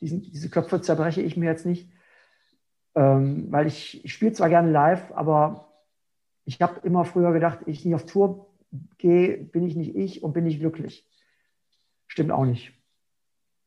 diesen, 0.00 0.22
diese 0.22 0.48
Köpfe 0.48 0.80
zerbreche 0.80 1.20
ich 1.20 1.36
mir 1.36 1.50
jetzt 1.50 1.66
nicht, 1.66 1.92
ähm, 2.94 3.52
weil 3.52 3.66
ich, 3.66 4.02
ich 4.02 4.14
spiele 4.14 4.32
zwar 4.32 4.48
gerne 4.48 4.70
live, 4.70 5.12
aber 5.12 5.74
ich 6.46 6.62
habe 6.62 6.80
immer 6.84 7.04
früher 7.04 7.34
gedacht, 7.34 7.58
ich 7.66 7.84
nicht 7.84 7.94
auf 7.94 8.06
Tour 8.06 8.54
gehe, 8.96 9.36
bin 9.36 9.66
ich 9.66 9.76
nicht 9.76 9.94
ich 9.94 10.22
und 10.22 10.32
bin 10.32 10.46
ich 10.46 10.58
glücklich. 10.58 11.06
Stimmt 12.06 12.30
auch 12.30 12.46
nicht. 12.46 12.72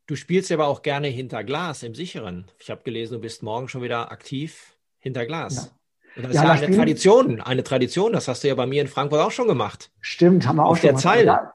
Du 0.08 0.16
spielst 0.16 0.52
aber 0.54 0.68
auch 0.68 0.84
gerne 0.84 1.08
hinter 1.08 1.44
Glas 1.44 1.84
im 1.84 1.94
Sicheren. 1.94 2.46
Ich 2.60 2.70
habe 2.70 2.82
gelesen, 2.84 3.16
du 3.16 3.20
bist 3.20 3.44
morgen 3.44 3.68
schon 3.68 3.82
wieder 3.82 4.10
aktiv 4.10 4.78
hinter 5.00 5.26
Glas. 5.26 5.56
Ja. 5.56 5.72
Und 6.16 6.24
das 6.24 6.34
ja, 6.34 6.54
ist 6.54 6.62
ja 6.62 6.68
eine 6.68 6.76
Tradition, 6.76 7.42
eine 7.42 7.64
Tradition. 7.64 8.14
Das 8.14 8.30
hast 8.30 8.44
du 8.44 8.48
ja 8.48 8.56
bei 8.56 8.66
mir 8.66 8.82
in 8.82 8.88
Frankfurt 8.88 9.20
auch 9.20 9.32
schon 9.32 9.50
gemacht. 9.50 9.92
Stimmt, 10.00 10.48
haben 10.48 10.56
wir 10.56 10.66
auch 10.66 10.72
Auf 10.72 10.80
schon 10.80 10.92
der 10.92 10.98
Zeile. 10.98 11.52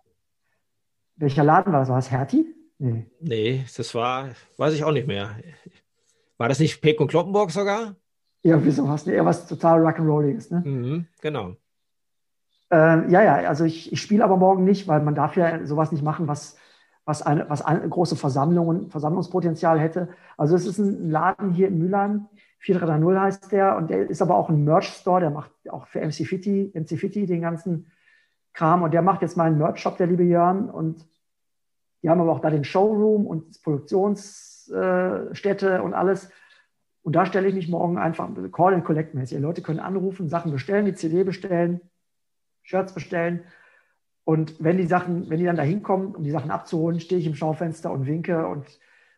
Welcher 1.17 1.45
Laden 1.45 1.73
war 1.73 1.81
das? 1.81 1.89
War 1.89 1.99
es 1.99 2.11
Hertie? 2.11 2.47
Nee. 2.79 3.07
nee, 3.21 3.65
das 3.77 3.95
war, 3.95 4.31
weiß 4.59 4.75
ich 4.75 4.85
auch 4.85 4.93
nicht 4.93 5.07
mehr. 5.07 5.37
War 6.37 6.49
das 6.49 6.59
nicht 6.59 6.81
Peck 6.81 7.01
und 7.01 7.09
Kloppenburg 7.09 7.53
sogar? 7.53 7.97
Ja, 8.43 8.63
wieso 8.63 8.89
hast 8.89 9.07
du 9.07 9.13
eher 9.13 9.25
was 9.25 9.47
total 9.47 9.81
Rock'n'Rolliges, 9.87 10.53
ne? 10.53 10.69
Mhm, 10.69 11.07
genau. 11.21 11.57
Ähm, 12.71 13.09
ja, 13.09 13.23
ja, 13.23 13.49
also 13.49 13.65
ich, 13.65 13.93
ich 13.93 14.01
spiele 14.01 14.25
aber 14.25 14.37
morgen 14.37 14.65
nicht, 14.65 14.89
weil 14.89 15.01
man 15.01 15.15
darf 15.15 15.37
ja 15.37 15.65
sowas 15.65 15.93
nicht 15.93 16.03
machen, 16.03 16.27
was, 16.27 16.57
was, 17.05 17.23
eine, 17.23 17.49
was 17.51 17.63
eine 17.63 17.89
große 17.89 18.17
Versammlung, 18.17 18.91
Versammlungspotenzial 18.91 19.81
hätte. 19.81 20.09
Also 20.37 20.55
es 20.55 20.67
ist 20.67 20.79
ein 20.79 21.11
Laden 21.11 21.51
hier 21.51 21.69
in 21.69 21.79
Mülheim, 21.79 22.29
430 22.61 23.21
heißt 23.21 23.53
der, 23.53 23.77
und 23.77 23.91
der 23.91 24.09
ist 24.09 24.23
aber 24.23 24.37
auch 24.37 24.49
ein 24.49 24.65
Merch-Store, 24.65 25.21
der 25.21 25.31
macht 25.31 25.51
auch 25.69 25.89
für 25.89 26.01
MC 26.01 26.27
Fitty, 26.27 26.71
MC 26.75 26.97
Fitty 26.97 27.27
den 27.27 27.41
ganzen 27.41 27.91
Kram 28.53 28.83
und 28.83 28.95
der 28.95 29.03
macht 29.03 29.23
jetzt 29.23 29.37
mal 29.37 29.45
einen 29.45 29.59
Merch-Shop, 29.59 29.97
der 29.97 30.07
liebe 30.07 30.23
Jörn, 30.23 30.71
und 30.71 31.05
die 32.03 32.11
haben 32.11 32.21
aber 32.21 32.33
auch 32.33 32.41
da 32.41 32.51
den 32.51 32.65
Showroom 32.65 33.27
und 33.27 33.63
Produktionsstätte 33.63 35.83
und 35.83 35.95
alles. 35.95 36.31
Und 37.03 37.17
da 37.17 37.27
stelle 37.27 37.49
ich 37.49 37.55
mich 37.55 37.69
morgen 37.69 37.99
einfach 37.99 38.29
Call 38.53 38.75
and 38.75 38.85
Collect 38.85 39.15
mäßig. 39.15 39.41
Leute 39.41 39.63
können 39.63 39.81
anrufen, 39.81 40.29
Sachen 40.29 40.53
bestellen, 40.53 40.87
die 40.87 40.95
CD 40.95 41.25
bestellen, 41.25 41.81
Shirts 42.63 42.93
bestellen. 42.93 43.43
Und 44.25 44.63
wenn 44.63 44.77
die 44.77 44.87
Sachen, 44.87 45.29
wenn 45.31 45.39
die 45.39 45.45
dann 45.45 45.57
da 45.57 45.63
hinkommen, 45.63 46.15
um 46.15 46.23
die 46.23 46.31
Sachen 46.31 46.51
abzuholen, 46.51 47.01
stehe 47.01 47.21
ich 47.21 47.27
im 47.27 47.35
Schaufenster 47.35 47.91
und 47.91 48.07
winke 48.07 48.47
und 48.47 48.67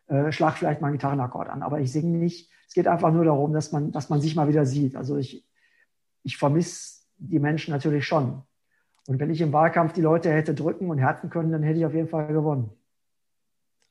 äh, 0.07 0.31
schlage 0.31 0.57
vielleicht 0.57 0.81
mal 0.81 0.87
einen 0.87 0.97
Gitarrenakkord 0.97 1.49
an. 1.49 1.61
Aber 1.61 1.79
ich 1.79 1.91
singe 1.91 2.17
nicht. 2.17 2.49
Es 2.67 2.73
geht 2.73 2.87
einfach 2.87 3.11
nur 3.11 3.25
darum, 3.25 3.53
dass 3.53 3.71
man, 3.71 3.91
dass 3.91 4.09
man 4.09 4.21
sich 4.21 4.35
mal 4.35 4.47
wieder 4.47 4.65
sieht. 4.65 4.95
Also 4.95 5.17
ich, 5.17 5.45
ich 6.23 6.37
vermisse 6.37 7.03
die 7.17 7.39
Menschen 7.39 7.71
natürlich 7.71 8.05
schon. 8.05 8.41
Und 9.07 9.19
wenn 9.19 9.29
ich 9.29 9.41
im 9.41 9.53
Wahlkampf 9.53 9.93
die 9.93 10.01
Leute 10.01 10.31
hätte 10.31 10.55
drücken 10.55 10.89
und 10.89 10.97
härten 10.97 11.29
können, 11.29 11.51
dann 11.51 11.61
hätte 11.61 11.79
ich 11.79 11.85
auf 11.85 11.93
jeden 11.93 12.09
Fall 12.09 12.27
gewonnen. 12.27 12.71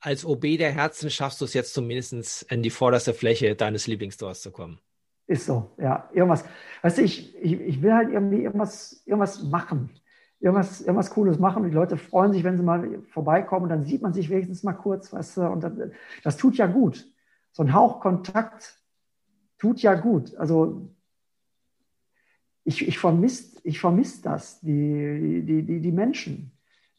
Als 0.01 0.25
OB 0.25 0.41
der 0.57 0.71
Herzen 0.71 1.09
schaffst 1.09 1.39
du 1.39 1.45
es 1.45 1.53
jetzt 1.53 1.73
zumindest 1.73 2.43
in 2.51 2.61
die 2.61 2.69
vorderste 2.69 3.13
Fläche 3.13 3.55
deines 3.55 3.87
Lieblingsstores 3.87 4.41
zu 4.41 4.51
kommen. 4.51 4.79
Ist 5.27 5.45
so, 5.45 5.71
ja. 5.79 6.09
Irgendwas. 6.13 6.45
Weißt 6.81 6.99
du, 6.99 7.01
ich, 7.01 7.35
ich, 7.37 7.53
ich 7.53 7.81
will 7.81 7.93
halt 7.93 8.11
irgendwie 8.11 8.43
irgendwas, 8.43 9.01
irgendwas 9.05 9.41
machen. 9.43 9.89
Irgendwas, 10.39 10.81
irgendwas 10.81 11.11
Cooles 11.11 11.39
machen. 11.39 11.63
Und 11.63 11.69
die 11.69 11.75
Leute 11.75 11.97
freuen 11.97 12.33
sich, 12.33 12.43
wenn 12.43 12.57
sie 12.57 12.63
mal 12.63 13.01
vorbeikommen 13.09 13.63
und 13.63 13.69
dann 13.69 13.83
sieht 13.83 14.01
man 14.01 14.13
sich 14.13 14.29
wenigstens 14.29 14.63
mal 14.63 14.73
kurz, 14.73 15.11
weißt 15.11 15.37
du, 15.37 15.41
und 15.47 15.63
das, 15.63 15.73
das 16.23 16.37
tut 16.37 16.57
ja 16.57 16.67
gut. 16.67 17.07
So 17.51 17.63
ein 17.63 17.73
Hauch 17.73 17.99
Kontakt 18.01 18.79
tut 19.57 19.81
ja 19.81 19.93
gut. 19.93 20.35
Also 20.35 20.89
ich, 22.63 22.87
ich 22.87 22.99
vermisse 22.99 23.55
ich 23.65 23.79
vermiss 23.79 24.21
das, 24.21 24.59
die, 24.61 25.43
die, 25.43 25.63
die, 25.63 25.81
die 25.81 25.91
Menschen. 25.91 26.51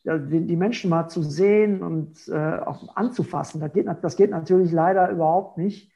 Die, 0.05 0.47
die 0.47 0.57
Menschen 0.57 0.91
mal 0.91 1.09
zu 1.09 1.23
sehen 1.23 1.83
und 1.83 2.29
äh, 2.29 2.59
auch 2.61 2.97
anzufassen. 2.97 3.61
Das 3.61 3.73
geht, 3.73 3.87
das 4.03 4.17
geht 4.17 4.31
natürlich 4.31 4.73
leider 4.73 5.11
überhaupt 5.11 5.59
nicht. 5.59 5.93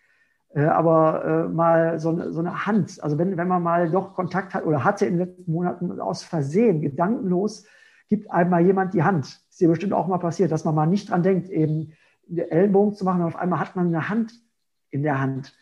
Äh, 0.52 0.64
aber 0.64 1.24
äh, 1.24 1.48
mal 1.48 2.00
so 2.00 2.10
eine, 2.10 2.32
so 2.32 2.40
eine 2.40 2.66
Hand, 2.66 3.02
also 3.02 3.18
wenn, 3.18 3.36
wenn 3.36 3.46
man 3.46 3.62
mal 3.62 3.88
doch 3.90 4.14
Kontakt 4.14 4.52
hat 4.52 4.64
oder 4.64 4.82
hatte 4.82 5.06
in 5.06 5.16
den 5.16 5.28
letzten 5.28 5.52
Monaten 5.52 6.00
aus 6.00 6.24
Versehen, 6.24 6.80
gedankenlos, 6.80 7.66
gibt 8.08 8.30
einem 8.30 8.50
mal 8.50 8.64
jemand 8.64 8.92
die 8.92 9.04
Hand. 9.04 9.26
Ist 9.48 9.60
dir 9.60 9.68
bestimmt 9.68 9.92
auch 9.92 10.08
mal 10.08 10.18
passiert, 10.18 10.50
dass 10.50 10.64
man 10.64 10.74
mal 10.74 10.86
nicht 10.86 11.10
dran 11.10 11.22
denkt, 11.22 11.48
eben 11.48 11.92
Ellenbogen 12.28 12.94
zu 12.94 13.04
machen 13.04 13.20
und 13.20 13.28
auf 13.28 13.36
einmal 13.36 13.60
hat 13.60 13.76
man 13.76 13.86
eine 13.86 14.08
Hand 14.08 14.32
in 14.90 15.04
der 15.04 15.20
Hand. 15.20 15.54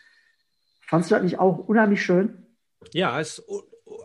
Fandest 0.87 1.11
du 1.11 1.14
das 1.16 1.24
nicht 1.24 1.38
auch 1.38 1.59
unheimlich 1.59 2.03
schön? 2.03 2.46
Ja, 2.92 3.20
es 3.20 3.44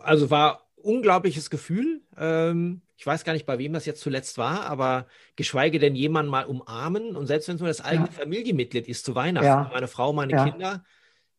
also 0.02 0.30
war 0.30 0.63
unglaubliches 0.84 1.50
Gefühl. 1.50 2.02
Ähm, 2.16 2.82
ich 2.96 3.06
weiß 3.06 3.24
gar 3.24 3.32
nicht, 3.32 3.46
bei 3.46 3.58
wem 3.58 3.72
das 3.72 3.86
jetzt 3.86 4.00
zuletzt 4.00 4.38
war, 4.38 4.66
aber 4.66 5.06
geschweige 5.36 5.78
denn 5.78 5.96
jemanden 5.96 6.30
mal 6.30 6.44
umarmen 6.44 7.16
und 7.16 7.26
selbst 7.26 7.48
wenn 7.48 7.56
es 7.56 7.60
nur 7.60 7.68
das 7.68 7.80
eigene 7.80 8.06
ja. 8.06 8.12
Familienmitglied 8.12 8.86
ist 8.88 9.04
zu 9.04 9.14
Weihnachten, 9.14 9.46
ja. 9.46 9.70
meine 9.72 9.88
Frau, 9.88 10.12
meine 10.12 10.32
ja. 10.32 10.48
Kinder, 10.48 10.84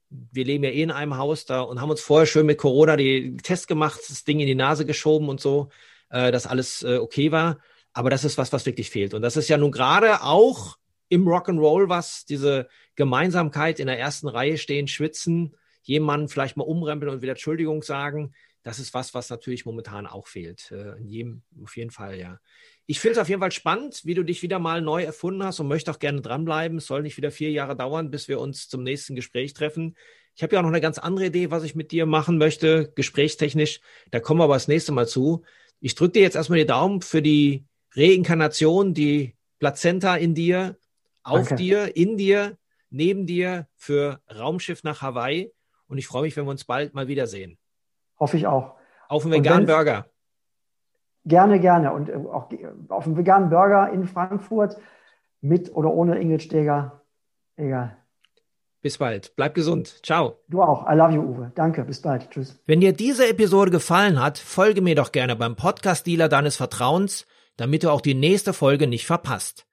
wir 0.10 0.46
leben 0.46 0.64
ja 0.64 0.70
eh 0.72 0.84
in 0.84 0.92
einem 0.92 1.18
Haus 1.18 1.46
da 1.46 1.62
und 1.62 1.82
haben 1.82 1.90
uns 1.90 2.02
vorher 2.02 2.26
schön 2.26 2.46
mit 2.46 2.58
Corona 2.58 2.98
die 2.98 3.38
Test 3.38 3.68
gemacht, 3.68 4.00
das 4.08 4.24
Ding 4.24 4.40
in 4.40 4.48
die 4.48 4.56
Nase 4.56 4.86
geschoben 4.86 5.30
und 5.30 5.40
so, 5.40 5.70
äh, 6.10 6.32
dass 6.32 6.48
alles 6.48 6.84
äh, 6.84 6.98
okay 6.98 7.32
war. 7.32 7.60
Aber 7.94 8.10
das 8.10 8.26
ist 8.26 8.38
was, 8.38 8.52
was 8.52 8.66
wirklich 8.66 8.90
fehlt. 8.90 9.14
Und 9.14 9.22
das 9.22 9.38
ist 9.38 9.48
ja 9.48 9.58
nun 9.58 9.72
gerade 9.72 10.22
auch 10.22 10.78
im 11.08 11.28
Rock'n'Roll 11.28 11.88
was, 11.88 12.26
diese 12.26 12.68
Gemeinsamkeit 12.96 13.80
in 13.80 13.88
der 13.88 14.00
ersten 14.00 14.28
Reihe 14.28 14.58
stehen, 14.58 14.88
schwitzen, 14.88 15.56
jemanden 15.84 16.28
vielleicht 16.28 16.58
mal 16.58 16.64
umrempeln 16.64 17.14
und 17.14 17.22
wieder 17.22 17.34
Entschuldigung 17.34 17.84
sagen 17.84 18.34
das 18.66 18.80
ist 18.80 18.96
was, 18.96 19.14
was 19.14 19.30
natürlich 19.30 19.68
momentan 19.68 20.08
auch 20.08 20.26
fehlt. 20.26 20.72
Äh, 20.72 20.98
in 20.98 21.08
jedem, 21.08 21.44
auf 21.64 21.78
jeden 21.78 21.92
Fall, 21.92 22.18
ja. 22.18 22.40
Ich 22.88 23.00
finde 23.00 23.14
es 23.14 23.18
auf 23.20 23.30
jeden 23.30 23.40
Fall 23.40 23.52
spannend, 23.52 24.02
wie 24.06 24.16
du 24.16 24.24
dich 24.24 24.42
wieder 24.42 24.58
mal 24.58 24.82
neu 24.82 25.04
erfunden 25.04 25.44
hast 25.44 25.60
und 25.60 25.68
möchte 25.68 25.92
auch 25.92 26.00
gerne 26.00 26.22
dranbleiben. 26.22 26.80
Es 26.80 26.88
soll 26.88 27.04
nicht 27.04 27.16
wieder 27.16 27.30
vier 27.30 27.52
Jahre 27.52 27.76
dauern, 27.76 28.10
bis 28.10 28.28
wir 28.28 28.40
uns 28.40 28.68
zum 28.68 28.82
nächsten 28.82 29.16
Gespräch 29.16 29.54
treffen. 29.54 29.96
Ich 30.36 30.42
habe 30.42 30.56
ja 30.56 30.60
auch 30.60 30.64
noch 30.64 30.72
eine 30.72 30.82
ganz 30.82 30.98
andere 30.98 31.28
Idee, 31.28 31.52
was 31.52 31.64
ich 31.64 31.76
mit 31.76 31.92
dir 31.92 32.08
machen 32.08 32.40
möchte, 32.40 32.92
gesprächstechnisch. 32.96 33.82
Da 34.10 34.20
kommen 34.20 34.40
wir 34.40 34.46
aber 34.46 34.56
das 34.56 34.68
nächste 34.68 34.94
Mal 34.94 35.08
zu. 35.08 35.44
Ich 35.80 35.94
drücke 35.94 36.14
dir 36.14 36.24
jetzt 36.24 36.36
erstmal 36.36 36.58
die 36.58 36.66
Daumen 36.66 37.02
für 37.02 37.22
die 37.22 37.66
Reinkarnation, 37.94 38.96
die 38.96 39.36
Plazenta 39.60 40.16
in 40.16 40.34
dir, 40.34 40.76
auf 41.22 41.50
Danke. 41.50 41.56
dir, 41.64 41.96
in 41.96 42.18
dir, 42.18 42.58
neben 42.90 43.28
dir 43.28 43.68
für 43.76 44.22
Raumschiff 44.36 44.82
nach 44.84 45.04
Hawaii. 45.04 45.52
Und 45.86 46.00
ich 46.00 46.08
freue 46.08 46.24
mich, 46.24 46.36
wenn 46.36 46.46
wir 46.46 46.52
uns 46.52 46.66
bald 46.66 46.96
mal 46.96 47.08
wiedersehen. 47.08 47.60
Hoffe 48.20 48.38
ich 48.38 48.48
auch. 48.48 48.76
Auf 49.08 49.24
einen 49.24 49.34
veganen 49.34 49.66
Burger. 49.66 50.06
Gerne, 51.26 51.60
gerne. 51.60 51.92
Und 51.92 52.10
äh, 52.10 52.16
auch 52.16 52.50
auf 52.90 53.06
einen 53.06 53.18
veganen 53.18 53.50
Burger 53.50 53.92
in 53.92 54.06
Frankfurt 54.06 54.78
mit 55.42 55.74
oder 55.76 55.92
ohne 55.92 56.20
Ingrid 56.20 56.44
Steger. 56.44 57.02
Egal. 57.56 57.98
Bis 58.82 59.00
bald. 59.00 59.36
Bleib 59.36 59.56
gesund. 59.56 60.06
Ciao. 60.06 60.38
Du 60.48 60.62
auch. 60.62 60.88
I 60.88 60.96
love 60.96 61.14
you, 61.14 61.22
Uwe. 61.22 61.52
Danke. 61.56 61.84
Bis 61.84 62.02
bald. 62.02 62.30
Tschüss. 62.30 62.62
Wenn 62.68 62.82
dir 62.82 62.94
diese 62.94 63.28
Episode 63.28 63.72
gefallen 63.72 64.22
hat, 64.22 64.38
folge 64.38 64.82
mir 64.82 64.94
doch 64.94 65.12
gerne 65.12 65.36
beim 65.36 65.56
Podcast-Dealer 65.56 66.30
deines 66.30 66.58
Vertrauens, 66.58 67.26
damit 67.58 67.84
du 67.84 67.90
auch 67.90 68.02
die 68.02 68.14
nächste 68.14 68.54
Folge 68.54 68.86
nicht 68.86 69.08
verpasst. 69.08 69.66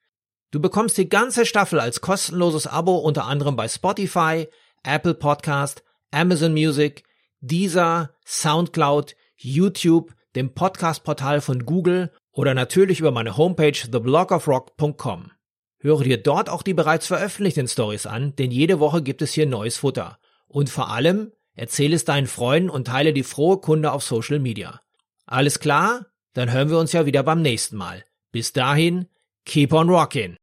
Du 0.51 0.61
bekommst 0.61 0.97
die 0.97 1.09
ganze 1.09 1.45
Staffel 1.45 1.81
als 1.81 2.01
kostenloses 2.01 2.67
Abo 2.67 2.97
unter 2.97 3.27
anderem 3.27 3.57
bei 3.57 3.69
Spotify, 3.69 4.49
Apple 4.83 5.15
Podcast, 5.15 5.83
Amazon 6.11 6.53
Music, 6.53 7.05
dieser, 7.43 8.15
Soundcloud, 8.25 9.15
YouTube, 9.37 10.15
dem 10.35 10.55
Podcast-Portal 10.55 11.41
von 11.41 11.67
Google 11.67 12.11
oder 12.31 12.55
natürlich 12.55 13.01
über 13.01 13.11
meine 13.11 13.37
Homepage 13.37 13.73
theblogofrock.com. 13.73 15.33
Höre 15.81 16.05
dir 16.05 16.23
dort 16.23 16.49
auch 16.49 16.63
die 16.63 16.75
bereits 16.75 17.09
veröffentlichten 17.09 17.69
Stories 17.69 18.07
an, 18.07 18.35
denn 18.37 18.51
jede 18.51 18.79
Woche 18.79 19.03
gibt 19.03 19.21
es 19.21 19.33
hier 19.33 19.47
neues 19.47 19.79
Futter. 19.79 20.19
Und 20.47 20.71
vor 20.71 20.91
allem, 20.91 21.33
erzähle 21.55 21.97
es 21.97 22.05
deinen 22.05 22.29
Freunden 22.29 22.71
und 22.71 22.87
teile 22.87 23.13
die 23.13 23.25
frohe 23.25 23.59
Kunde 23.59 23.93
auf 23.93 24.05
Social 24.05 24.39
Media. 24.39 24.81
Alles 25.27 25.59
klar? 25.59 26.07
Dann 26.35 26.53
hören 26.53 26.71
wir 26.71 26.79
uns 26.79 26.93
ja 26.93 27.05
wieder 27.05 27.25
beim 27.25 27.43
nächsten 27.43 27.77
Mal. 27.77 28.05
Bis 28.31 28.53
dahin, 28.53 29.07
keep 29.45 29.73
on 29.73 29.91
rockin'. 29.91 30.37